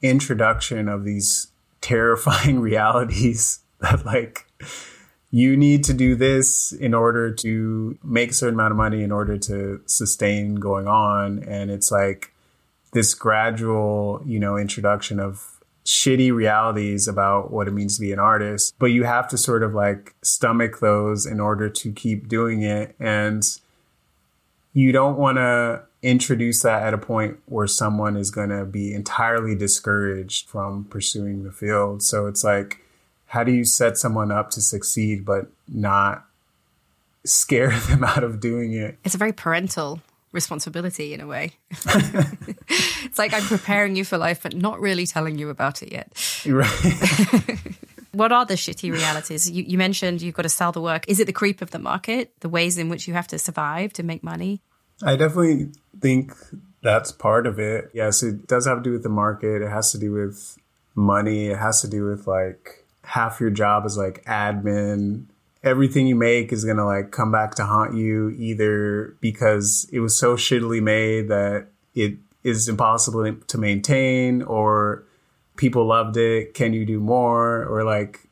[0.00, 1.52] introduction of these
[1.83, 4.47] terrifying realities that like
[5.31, 9.12] you need to do this in order to make a certain amount of money in
[9.12, 11.42] order to sustain going on.
[11.45, 12.33] And it's like
[12.92, 18.18] this gradual you know introduction of shitty realities about what it means to be an
[18.18, 18.75] artist.
[18.79, 22.95] But you have to sort of like stomach those in order to keep doing it.
[23.01, 23.42] And
[24.73, 28.93] you don't want to introduce that at a point where someone is going to be
[28.93, 32.03] entirely discouraged from pursuing the field.
[32.03, 32.81] So it's like,
[33.27, 36.25] how do you set someone up to succeed but not
[37.25, 38.99] scare them out of doing it?
[39.05, 40.01] It's a very parental
[40.33, 41.53] responsibility in a way.
[41.71, 46.43] it's like I'm preparing you for life, but not really telling you about it yet.
[46.47, 46.67] Right.
[48.12, 49.49] what are the shitty realities?
[49.49, 51.05] You, you, mentioned you've got to sell the work.
[51.07, 53.93] Is it the creep of the market, the ways in which you have to survive
[53.95, 54.62] to make money?
[55.05, 56.33] I definitely think
[56.83, 57.91] that's part of it.
[57.93, 59.62] Yes, it does have to do with the market.
[59.62, 60.59] It has to do with
[60.95, 61.47] money.
[61.47, 65.27] It has to do with like half your job is like admin
[65.62, 70.01] everything you make is going to like come back to haunt you either because it
[70.01, 75.05] was so shittily made that it is impossible to maintain or
[75.57, 76.55] people loved it.
[76.55, 77.65] Can you do more?
[77.65, 78.29] Or like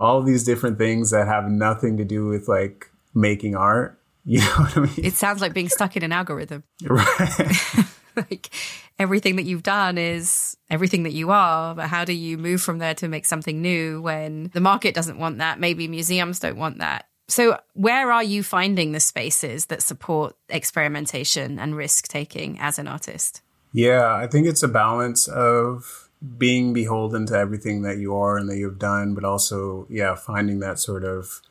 [0.00, 3.95] all these different things that have nothing to do with like making art.
[4.26, 4.92] You know what I mean?
[4.98, 6.64] It sounds like being stuck in an algorithm.
[6.84, 7.84] Right.
[8.16, 8.50] like
[8.98, 12.78] everything that you've done is everything that you are, but how do you move from
[12.78, 15.60] there to make something new when the market doesn't want that?
[15.60, 17.06] Maybe museums don't want that.
[17.28, 22.88] So, where are you finding the spaces that support experimentation and risk taking as an
[22.88, 23.42] artist?
[23.72, 26.08] Yeah, I think it's a balance of
[26.38, 30.60] being beholden to everything that you are and that you've done, but also, yeah, finding
[30.60, 31.42] that sort of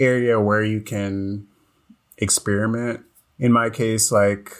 [0.00, 1.46] area where you can
[2.18, 3.04] experiment.
[3.38, 4.52] In my case, like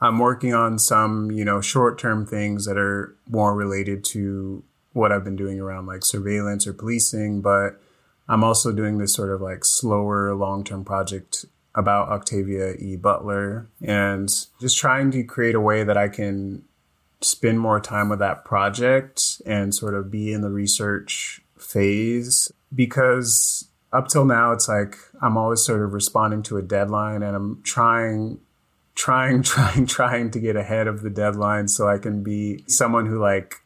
[0.00, 4.62] I'm working on some, you know, short term things that are more related to
[4.92, 7.80] what I've been doing around like surveillance or policing, but
[8.28, 12.96] I'm also doing this sort of like slower long term project about Octavia E.
[12.96, 14.28] Butler and
[14.60, 16.64] just trying to create a way that I can
[17.20, 23.67] spend more time with that project and sort of be in the research phase because
[23.92, 27.62] up till now, it's like I'm always sort of responding to a deadline and I'm
[27.62, 28.40] trying,
[28.94, 33.18] trying, trying, trying to get ahead of the deadline so I can be someone who
[33.18, 33.56] like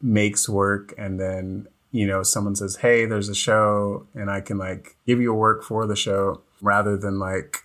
[0.00, 4.58] makes work and then, you know, someone says, Hey, there's a show and I can
[4.58, 7.64] like give you a work for the show rather than like,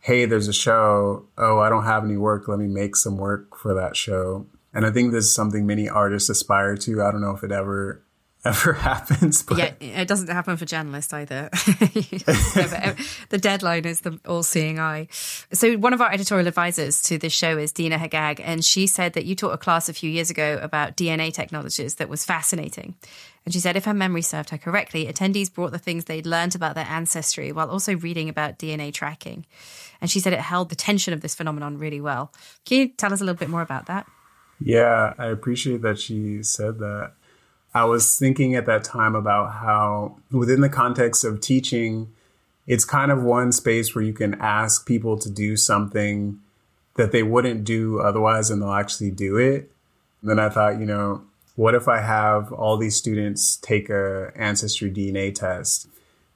[0.00, 1.26] Hey, there's a show.
[1.36, 2.46] Oh, I don't have any work.
[2.46, 4.46] Let me make some work for that show.
[4.72, 7.02] And I think this is something many artists aspire to.
[7.02, 8.02] I don't know if it ever
[8.48, 9.42] ever happens.
[9.42, 11.48] But yeah, it doesn't happen for journalists either.
[11.52, 15.08] the deadline is the all-seeing eye.
[15.52, 19.12] So one of our editorial advisors to this show is Dina Hagag, and she said
[19.12, 22.94] that you taught a class a few years ago about DNA technologies that was fascinating.
[23.44, 26.54] And she said, if her memory served her correctly, attendees brought the things they'd learned
[26.54, 29.46] about their ancestry while also reading about DNA tracking.
[30.00, 32.32] And she said it held the tension of this phenomenon really well.
[32.66, 34.06] Can you tell us a little bit more about that?
[34.60, 37.12] Yeah, I appreciate that she said that.
[37.74, 42.12] I was thinking at that time about how, within the context of teaching,
[42.66, 46.40] it's kind of one space where you can ask people to do something
[46.96, 49.70] that they wouldn't do otherwise and they'll actually do it.
[50.20, 51.22] And then I thought, you know,
[51.56, 55.88] what if I have all these students take a ancestry DNA test?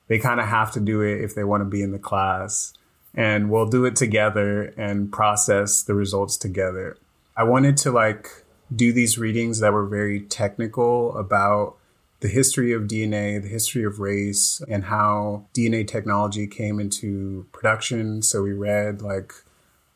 [0.09, 2.75] They kind of have to do it if they want to be in the class
[3.15, 6.97] and we'll do it together and process the results together.
[7.37, 8.42] I wanted to like
[8.75, 11.77] do these readings that were very technical about
[12.21, 18.23] the history of DNA, the history of race, and how DNA technology came into production.
[18.23, 19.33] So we read like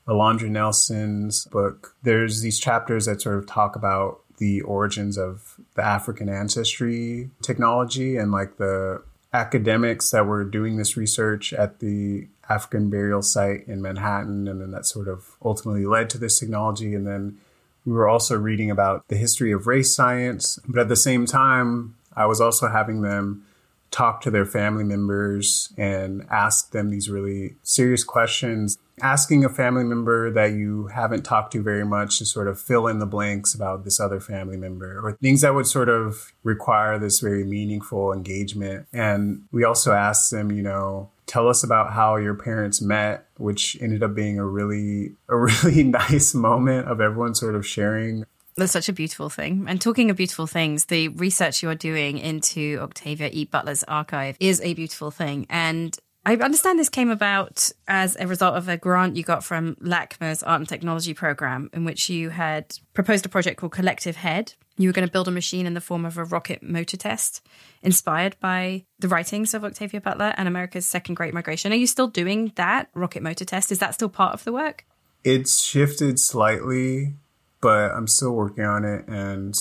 [0.09, 1.95] Alondra Nelson's book.
[2.03, 8.17] There's these chapters that sort of talk about the origins of the African ancestry technology
[8.17, 13.81] and like the academics that were doing this research at the African burial site in
[13.83, 14.49] Manhattan.
[14.49, 16.95] And then that sort of ultimately led to this technology.
[16.95, 17.39] And then
[17.87, 21.95] we were also reading about the history of race science, but at the same time,
[22.15, 23.47] I was also having them
[23.93, 28.77] talk to their family members and ask them these really serious questions.
[29.01, 32.89] Asking a family member that you haven't talked to very much to sort of fill
[32.89, 36.99] in the blanks about this other family member or things that would sort of require
[36.99, 38.87] this very meaningful engagement.
[38.93, 43.77] And we also asked them, you know, tell us about how your parents met, which
[43.81, 48.25] ended up being a really, a really nice moment of everyone sort of sharing.
[48.57, 49.67] That's such a beautiful thing.
[49.69, 53.45] And talking of beautiful things, the research you're doing into Octavia E.
[53.45, 55.47] Butler's archive is a beautiful thing.
[55.51, 59.77] And I understand this came about as a result of a grant you got from
[59.77, 64.55] LACMA's Art and Technology program, in which you had proposed a project called Collective Head.
[64.79, 67.47] You were going to build a machine in the form of a rocket motor test,
[67.83, 71.73] inspired by the writings of Octavia Butler and America's Second Great Migration.
[71.73, 73.73] Are you still doing that rocket motor test?
[73.73, 74.85] Is that still part of the work?
[75.25, 77.15] It's shifted slightly,
[77.61, 79.09] but I'm still working on it.
[79.09, 79.55] And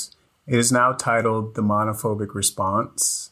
[0.47, 3.31] it is now titled The Monophobic Response,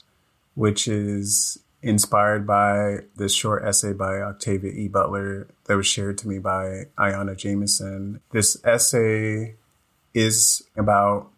[0.55, 4.87] which is inspired by this short essay by Octavia E.
[4.87, 8.21] Butler that was shared to me by Ayana Jamieson.
[8.31, 9.55] This essay
[10.13, 11.32] is about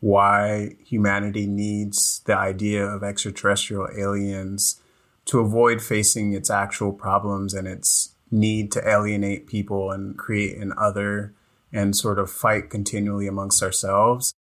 [0.00, 4.80] why humanity needs the idea of extraterrestrial aliens
[5.24, 10.72] to avoid facing its actual problems and its need to alienate people and create an
[10.78, 11.34] other
[11.72, 14.32] and sort of fight continually amongst ourselves.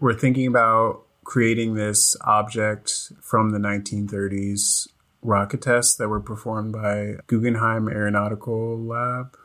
[0.00, 4.88] We're thinking about creating this object from the 1930s
[5.22, 9.36] rocket tests that were performed by Guggenheim Aeronautical Lab.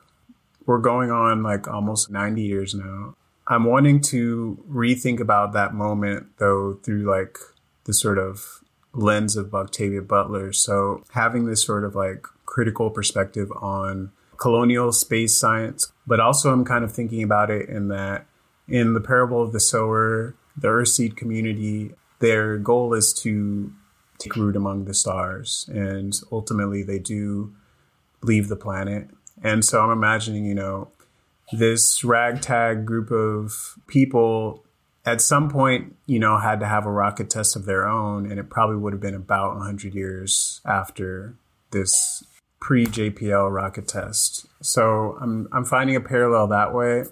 [0.66, 3.16] We're going on like almost 90 years now.
[3.50, 7.38] I'm wanting to rethink about that moment though through like
[7.86, 10.54] the sort of lens of Octavia Butler.
[10.54, 16.64] So having this sort of like critical perspective on colonial space science, but also I'm
[16.64, 18.26] kind of thinking about it in that
[18.68, 23.74] in the parable of the sower, the Earthseed community, their goal is to
[24.20, 25.68] take root among the stars.
[25.74, 27.54] And ultimately, they do
[28.22, 29.10] leave the planet.
[29.44, 30.90] And so I'm imagining, you know,
[31.52, 34.64] this ragtag group of people
[35.06, 38.30] at some point, you know, had to have a rocket test of their own.
[38.30, 41.36] And it probably would have been about 100 years after
[41.72, 42.24] this
[42.60, 44.46] pre JPL rocket test.
[44.62, 47.06] So I'm, I'm finding a parallel that way.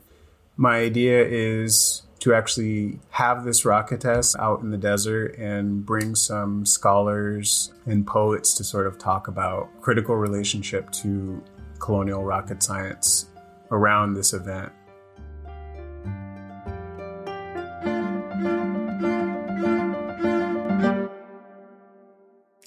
[0.58, 6.16] My idea is to actually have this rocket test out in the desert and bring
[6.16, 11.42] some scholars and poets to sort of talk about critical relationship to
[11.80, 13.28] colonial rocket science
[13.72, 14.72] around this event.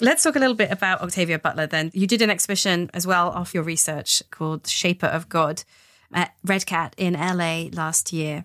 [0.03, 1.91] Let's talk a little bit about Octavia Butler then.
[1.93, 5.63] You did an exhibition as well off your research called Shaper of God
[6.13, 8.45] at REDCAT in LA last year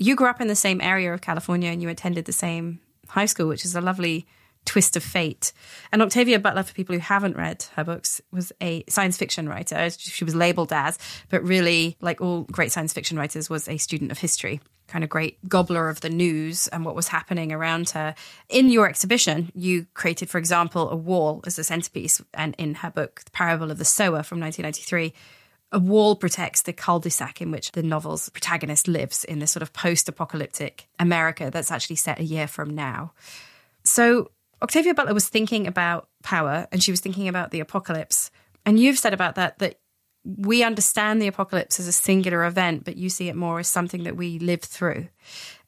[0.00, 3.26] you grew up in the same area of California and you attended the same high
[3.26, 4.26] school, which is a lovely
[4.64, 5.52] twist of fate.
[5.92, 9.90] And Octavia Butler, for people who haven't read her books, was a science fiction writer.
[9.90, 10.98] She was labeled as,
[11.28, 15.10] but really, like all great science fiction writers, was a student of history, kind of
[15.10, 18.14] great gobbler of the news and what was happening around her.
[18.48, 22.20] In your exhibition, you created, for example, a wall as a centerpiece.
[22.34, 25.12] And in her book, The Parable of the Sower from 1993,
[25.72, 29.72] a wall protects the cul-de-sac in which the novel's protagonist lives in this sort of
[29.72, 33.12] post-apocalyptic America that's actually set a year from now.
[33.84, 34.32] So
[34.62, 38.30] Octavia Butler was thinking about power and she was thinking about the apocalypse.
[38.66, 39.80] And you've said about that that
[40.24, 44.04] we understand the apocalypse as a singular event, but you see it more as something
[44.04, 45.08] that we live through.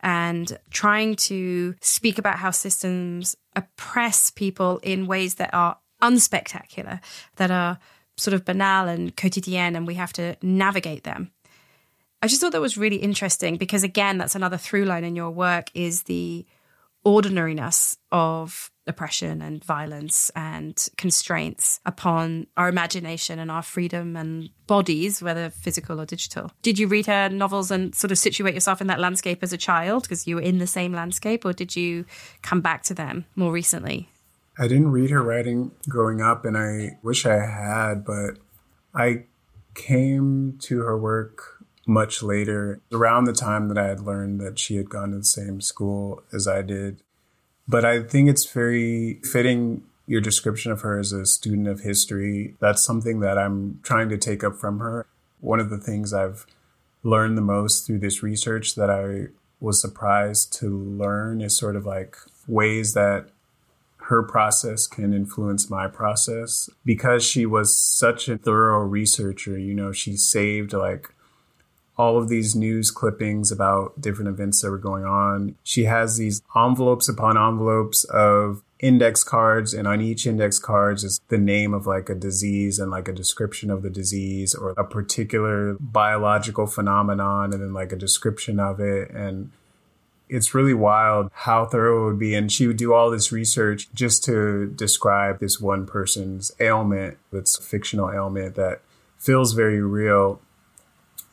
[0.01, 7.01] And trying to speak about how systems oppress people in ways that are unspectacular,
[7.37, 7.79] that are
[8.17, 11.31] sort of banal and quotidien and we have to navigate them.
[12.21, 15.31] I just thought that was really interesting because again, that's another through line in your
[15.31, 16.45] work is the
[17.05, 25.23] ordinariness of oppression and violence and constraints upon our imagination and our freedom and bodies,
[25.23, 26.51] whether physical or digital.
[26.63, 29.59] Did you read her novels and sort of situate yourself in that landscape as a
[29.59, 32.05] child because you were in the same landscape, or did you
[32.43, 34.09] come back to them more recently?
[34.59, 38.39] I didn't read her writing growing up, and I wish I had, but
[38.95, 39.25] I
[39.75, 41.52] came to her work
[41.87, 45.25] much later, around the time that I had learned that she had gone to the
[45.25, 47.03] same school as I did.
[47.67, 52.55] But I think it's very fitting your description of her as a student of history.
[52.61, 55.07] That's something that I'm trying to take up from her.
[55.41, 56.47] One of the things I've
[57.03, 59.29] learned the most through this research that I
[59.61, 62.17] was surprised to learn is sort of like
[62.47, 63.29] ways that
[64.07, 69.57] her process can influence my process because she was such a thorough researcher.
[69.57, 71.15] You know, she saved like
[71.97, 75.57] all of these news clippings about different events that were going on.
[75.63, 81.21] She has these envelopes upon envelopes of index cards and on each index cards is
[81.29, 84.85] the name of like a disease and like a description of the disease or a
[84.85, 89.53] particular biological phenomenon and then like a description of it and
[90.33, 92.35] it's really wild how thorough it would be.
[92.35, 97.19] And she would do all this research just to describe this one person's ailment.
[97.33, 98.81] A fictional ailment that
[99.19, 100.41] feels very real.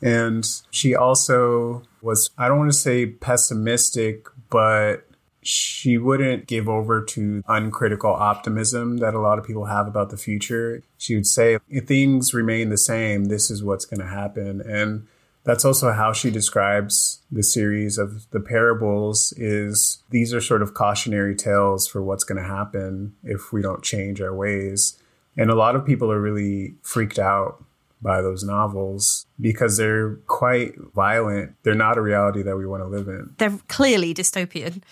[0.02, 5.06] And she also was, I don't want to say pessimistic, but
[5.42, 10.16] she wouldn't give over to uncritical optimism that a lot of people have about the
[10.16, 10.82] future.
[10.98, 14.60] She would say, if things remain the same, this is what's going to happen.
[14.60, 15.06] And
[15.44, 20.74] that's also how she describes the series of the parables is these are sort of
[20.74, 24.98] cautionary tales for what's going to happen if we don't change our ways
[25.36, 27.64] and a lot of people are really freaked out
[28.02, 32.86] by those novels because they're quite violent they're not a reality that we want to
[32.86, 34.82] live in they're clearly dystopian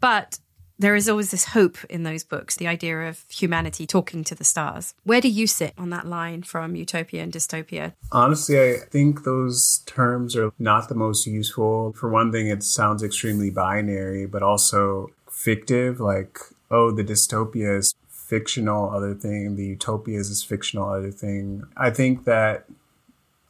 [0.00, 0.38] but
[0.78, 4.44] there is always this hope in those books, the idea of humanity talking to the
[4.44, 4.94] stars.
[5.02, 7.94] Where do you sit on that line from utopia and dystopia?
[8.12, 11.92] Honestly, I think those terms are not the most useful.
[11.94, 16.38] For one thing, it sounds extremely binary, but also fictive, like,
[16.70, 17.94] oh, the dystopia is
[18.28, 21.64] fictional other thing, the utopia is this fictional other thing.
[21.76, 22.66] I think that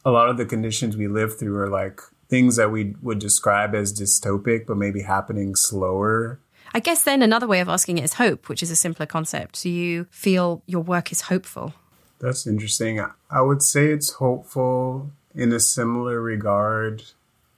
[0.05, 3.75] a lot of the conditions we live through are like things that we would describe
[3.75, 6.39] as dystopic, but maybe happening slower
[6.73, 9.63] I guess then another way of asking it is hope, which is a simpler concept.
[9.63, 11.73] Do you feel your work is hopeful?
[12.19, 13.03] That's interesting.
[13.31, 17.03] I would say it's hopeful in a similar regard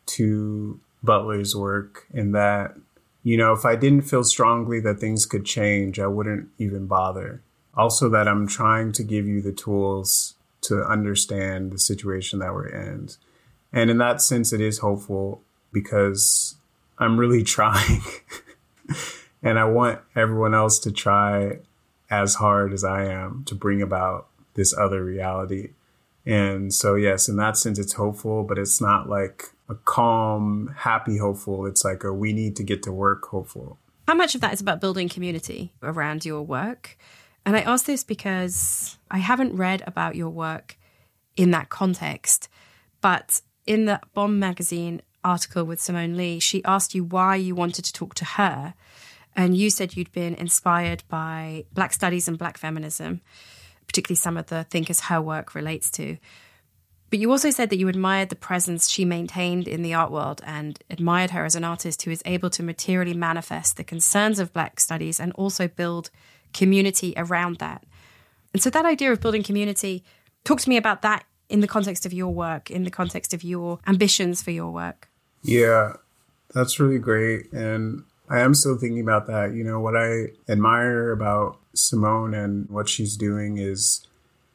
[0.08, 2.76] to Butler's work in that
[3.24, 7.42] you know, if I didn't feel strongly that things could change, I wouldn't even bother.
[7.76, 12.68] Also, that I'm trying to give you the tools to understand the situation that we're
[12.68, 13.10] in.
[13.72, 15.42] And in that sense, it is hopeful
[15.72, 16.56] because
[16.98, 18.02] I'm really trying.
[19.44, 21.60] and I want everyone else to try
[22.10, 25.70] as hard as I am to bring about this other reality.
[26.26, 31.18] And so, yes, in that sense, it's hopeful, but it's not like a calm, happy
[31.18, 31.66] hopeful.
[31.66, 33.80] It's like a we need to get to work hopeful.
[34.08, 36.98] How much of that is about building community around your work?
[37.46, 40.78] And I ask this because I haven't read about your work
[41.38, 42.50] in that context,
[43.00, 47.86] but in the Bomb magazine article with Simone Leigh, she asked you why you wanted
[47.86, 48.74] to talk to her.
[49.34, 53.22] And you said you'd been inspired by Black studies and Black feminism,
[53.88, 56.18] particularly some of the thinkers her work relates to.
[57.12, 60.42] But you also said that you admired the presence she maintained in the art world
[60.46, 64.54] and admired her as an artist who is able to materially manifest the concerns of
[64.54, 66.10] Black studies and also build
[66.54, 67.84] community around that.
[68.54, 70.06] And so, that idea of building community,
[70.46, 73.44] talk to me about that in the context of your work, in the context of
[73.44, 75.10] your ambitions for your work.
[75.44, 75.98] Yeah,
[76.54, 77.52] that's really great.
[77.52, 79.54] And I am still thinking about that.
[79.54, 84.08] You know, what I admire about Simone and what she's doing is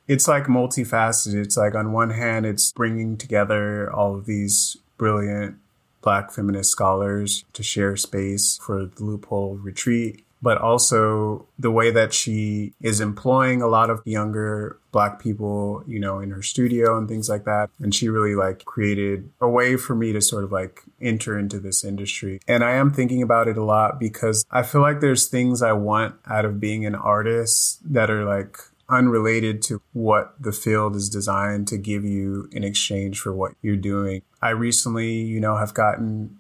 [0.09, 1.35] it's like multifaceted.
[1.35, 5.57] It's like on one hand, it's bringing together all of these brilliant
[6.01, 12.13] black feminist scholars to share space for the loophole retreat but also the way that
[12.13, 17.09] she is employing a lot of younger black people, you know, in her studio and
[17.09, 17.69] things like that.
[17.81, 21.59] And she really like created a way for me to sort of like enter into
[21.59, 22.41] this industry.
[22.47, 25.73] And I am thinking about it a lot because I feel like there's things I
[25.73, 31.09] want out of being an artist that are like unrelated to what the field is
[31.09, 34.23] designed to give you in exchange for what you're doing.
[34.41, 36.39] I recently, you know, have gotten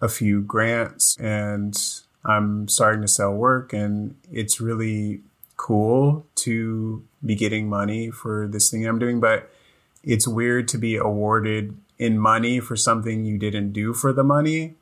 [0.00, 1.74] a few grants and
[2.24, 5.22] I'm starting to sell work and it's really
[5.56, 9.50] cool to be getting money for this thing I'm doing, but
[10.02, 14.74] it's weird to be awarded in money for something you didn't do for the money.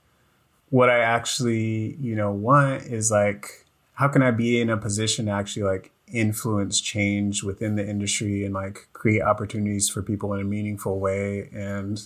[0.70, 5.26] What I actually, you know, want is like, how can I be in a position
[5.26, 10.40] to actually like influence change within the industry and like create opportunities for people in
[10.40, 11.48] a meaningful way?
[11.52, 12.00] And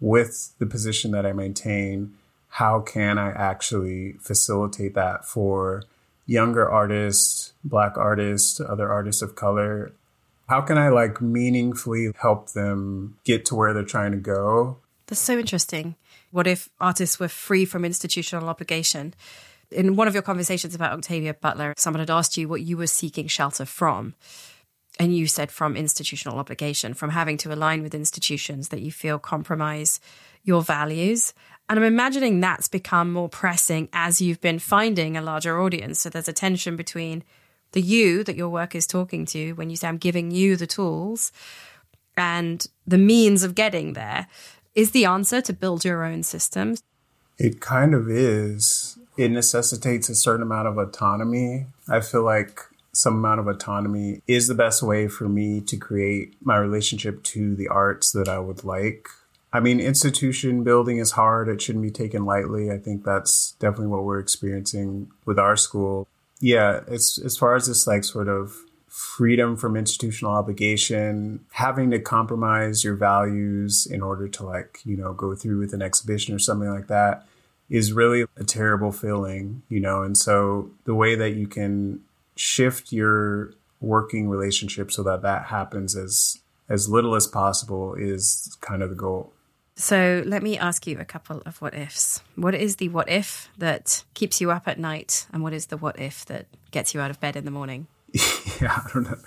[0.00, 2.14] with the position that I maintain,
[2.50, 5.82] how can I actually facilitate that for
[6.26, 9.92] younger artists, black artists, other artists of color?
[10.48, 14.78] How can I like meaningfully help them get to where they're trying to go?
[15.06, 15.96] That's so interesting.
[16.30, 19.14] What if artists were free from institutional obligation?
[19.70, 22.86] In one of your conversations about Octavia Butler, someone had asked you what you were
[22.86, 24.14] seeking shelter from.
[24.98, 29.18] And you said from institutional obligation, from having to align with institutions that you feel
[29.18, 30.00] compromise
[30.42, 31.34] your values.
[31.68, 36.00] And I'm imagining that's become more pressing as you've been finding a larger audience.
[36.00, 37.22] So there's a tension between
[37.72, 40.66] the you that your work is talking to when you say, I'm giving you the
[40.66, 41.30] tools
[42.16, 44.26] and the means of getting there.
[44.74, 46.82] Is the answer to build your own systems?
[47.36, 48.97] It kind of is.
[49.18, 51.66] It necessitates a certain amount of autonomy.
[51.88, 52.60] I feel like
[52.92, 57.56] some amount of autonomy is the best way for me to create my relationship to
[57.56, 59.08] the arts that I would like.
[59.52, 61.48] I mean, institution building is hard.
[61.48, 62.70] It shouldn't be taken lightly.
[62.70, 66.06] I think that's definitely what we're experiencing with our school.
[66.38, 68.56] Yeah, it's as far as this like sort of
[68.86, 75.12] freedom from institutional obligation, having to compromise your values in order to like, you know,
[75.12, 77.27] go through with an exhibition or something like that
[77.70, 80.02] is really a terrible feeling, you know.
[80.02, 82.00] And so the way that you can
[82.36, 86.38] shift your working relationship so that that happens as
[86.68, 89.32] as little as possible is kind of the goal.
[89.74, 92.20] So let me ask you a couple of what ifs.
[92.34, 95.26] What is the what if that keeps you up at night?
[95.32, 97.86] And what is the what if that gets you out of bed in the morning?
[98.60, 99.18] yeah, I don't know.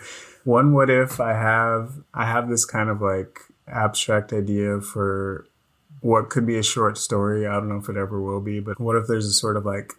[0.44, 5.48] One what if I have I have this kind of like abstract idea for
[6.02, 7.48] what could be a short story.
[7.48, 9.66] I don't know if it ever will be, but what if there's a sort of
[9.66, 9.94] like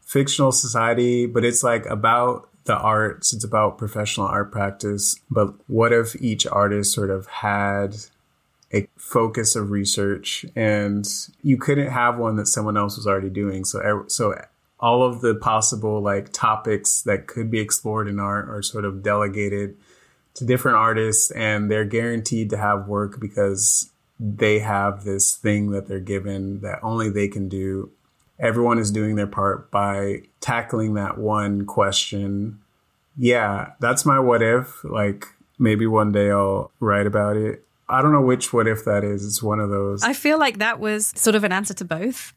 [0.00, 5.20] fictional society, but it's like about the arts, it's about professional art practice.
[5.30, 7.96] But what if each artist sort of had
[8.74, 11.06] a focus of research and
[11.42, 13.64] you couldn't have one that someone else was already doing.
[13.64, 14.34] So, so
[14.80, 19.02] all of the possible like topics that could be explored in art are sort of
[19.02, 19.76] delegated
[20.34, 25.88] to different artists and they're guaranteed to have work because they have this thing that
[25.88, 27.90] they're given that only they can do.
[28.38, 32.60] Everyone is doing their part by tackling that one question.
[33.16, 34.82] Yeah, that's my what if.
[34.84, 35.26] Like
[35.58, 39.26] maybe one day I'll write about it I don't know which what if that is.
[39.26, 40.02] It's one of those.
[40.02, 42.32] I feel like that was sort of an answer to both.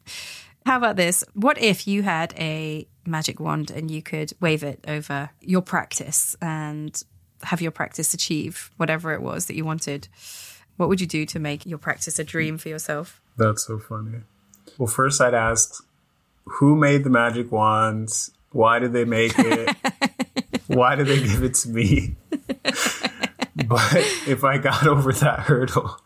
[0.66, 1.24] How about this?
[1.34, 6.36] What if you had a magic wand and you could wave it over your practice
[6.42, 7.02] and
[7.44, 10.10] have your practice achieve whatever it was that you wanted?
[10.78, 13.20] What would you do to make your practice a dream for yourself?
[13.36, 14.20] That's so funny.
[14.78, 15.84] Well, first I'd ask
[16.46, 18.32] who made the magic wands?
[18.52, 19.76] Why did they make it?
[20.68, 22.16] Why did they give it to me?
[23.68, 23.96] but
[24.28, 26.00] if I got over that hurdle,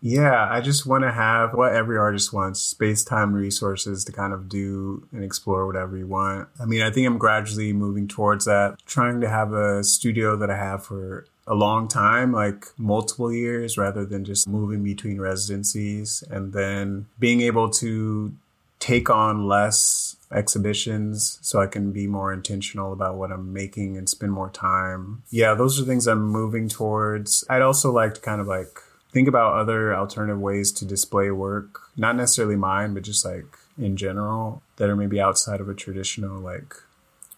[0.00, 4.32] yeah, I just want to have what every artist wants space time resources to kind
[4.32, 6.48] of do and explore whatever you want.
[6.60, 10.50] I mean, I think I'm gradually moving towards that, trying to have a studio that
[10.50, 16.22] I have for a long time, like multiple years, rather than just moving between residencies
[16.30, 18.32] and then being able to
[18.78, 24.08] take on less exhibitions so I can be more intentional about what I'm making and
[24.08, 25.22] spend more time.
[25.30, 27.44] Yeah, those are things I'm moving towards.
[27.48, 28.78] I'd also like to kind of like
[29.10, 33.46] think about other alternative ways to display work, not necessarily mine, but just like
[33.78, 36.74] in general that are maybe outside of a traditional like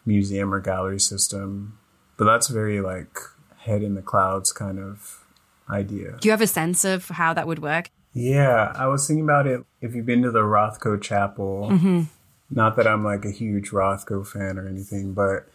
[0.05, 1.79] museum or gallery system.
[2.17, 3.17] But that's very like
[3.61, 5.25] head in the clouds kind of
[5.69, 6.17] idea.
[6.21, 7.91] Do you have a sense of how that would work?
[8.13, 9.65] Yeah, I was thinking about it.
[9.81, 12.03] If you've been to the Rothko Chapel, mm-hmm.
[12.51, 15.49] not that I'm like a huge Rothko fan or anything, but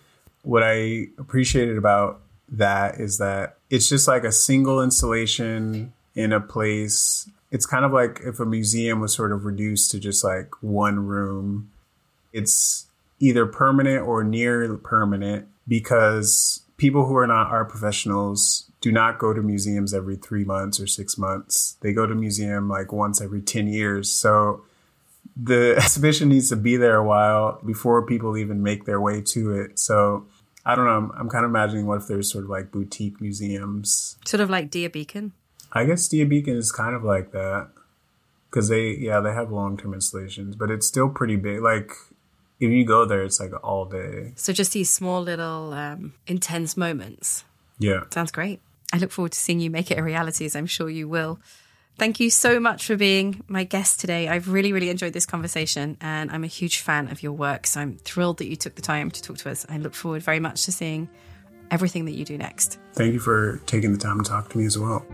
[0.44, 6.40] what I appreciated about that is that it's just like a single installation in a
[6.40, 7.30] place.
[7.52, 11.08] It's kind of like if a museum was sort of reduced to just like one
[11.08, 11.72] room.
[12.32, 12.88] It's
[13.20, 19.34] either permanent or near permanent because people who are not art professionals do not go
[19.34, 21.78] to museums every three months or six months.
[21.82, 24.12] They go to museum like once every 10 years.
[24.12, 24.64] So
[25.36, 29.54] the exhibition needs to be there a while before people even make their way to
[29.54, 29.80] it.
[29.80, 30.28] So
[30.66, 30.92] I don't know.
[30.92, 34.18] I'm, I'm kind of imagining what if there's sort of like boutique museums.
[34.26, 35.34] Sort of like Dia Beacon.
[35.72, 37.70] I guess Dia Beacon is kind of like that
[38.50, 41.62] because they yeah they have long term installations, but it's still pretty big.
[41.62, 41.92] Like
[42.60, 44.34] if you go there, it's like all day.
[44.36, 47.44] So just these small little um, intense moments.
[47.80, 48.62] Yeah, sounds great.
[48.94, 51.40] I look forward to seeing you make it a reality, as I'm sure you will.
[51.98, 54.28] Thank you so much for being my guest today.
[54.28, 57.66] I've really, really enjoyed this conversation and I'm a huge fan of your work.
[57.66, 59.66] So I'm thrilled that you took the time to talk to us.
[59.70, 61.10] I look forward very much to seeing
[61.72, 62.80] everything that you do next.
[62.94, 65.06] Thank you for taking the time to talk to me as well.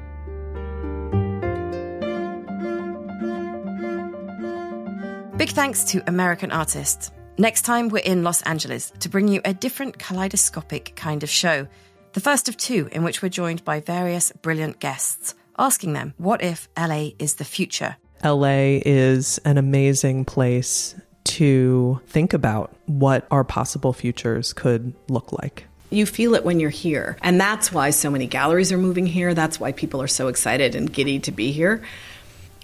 [5.38, 7.14] Big thanks to American Artist.
[7.42, 11.66] Next time, we're in Los Angeles to bring you a different kaleidoscopic kind of show.
[12.14, 16.44] The first of two, in which we're joined by various brilliant guests, asking them, what
[16.44, 17.98] if LA is the future?
[18.24, 25.66] LA is an amazing place to think about what our possible futures could look like.
[25.90, 27.18] You feel it when you're here.
[27.24, 29.34] And that's why so many galleries are moving here.
[29.34, 31.82] That's why people are so excited and giddy to be here,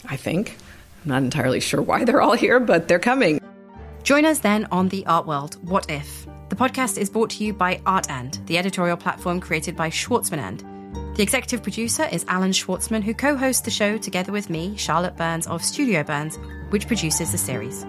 [0.05, 0.55] I think.
[1.03, 3.39] I'm not entirely sure why they're all here, but they're coming.
[4.07, 6.25] Join us then on The Art World What If?
[6.47, 10.39] The podcast is brought to you by Art And, the editorial platform created by Schwartzman
[10.39, 11.17] And.
[11.17, 15.17] The executive producer is Alan Schwartzman, who co hosts the show together with me, Charlotte
[15.17, 16.39] Burns of Studio Burns,
[16.69, 17.85] which produces the series.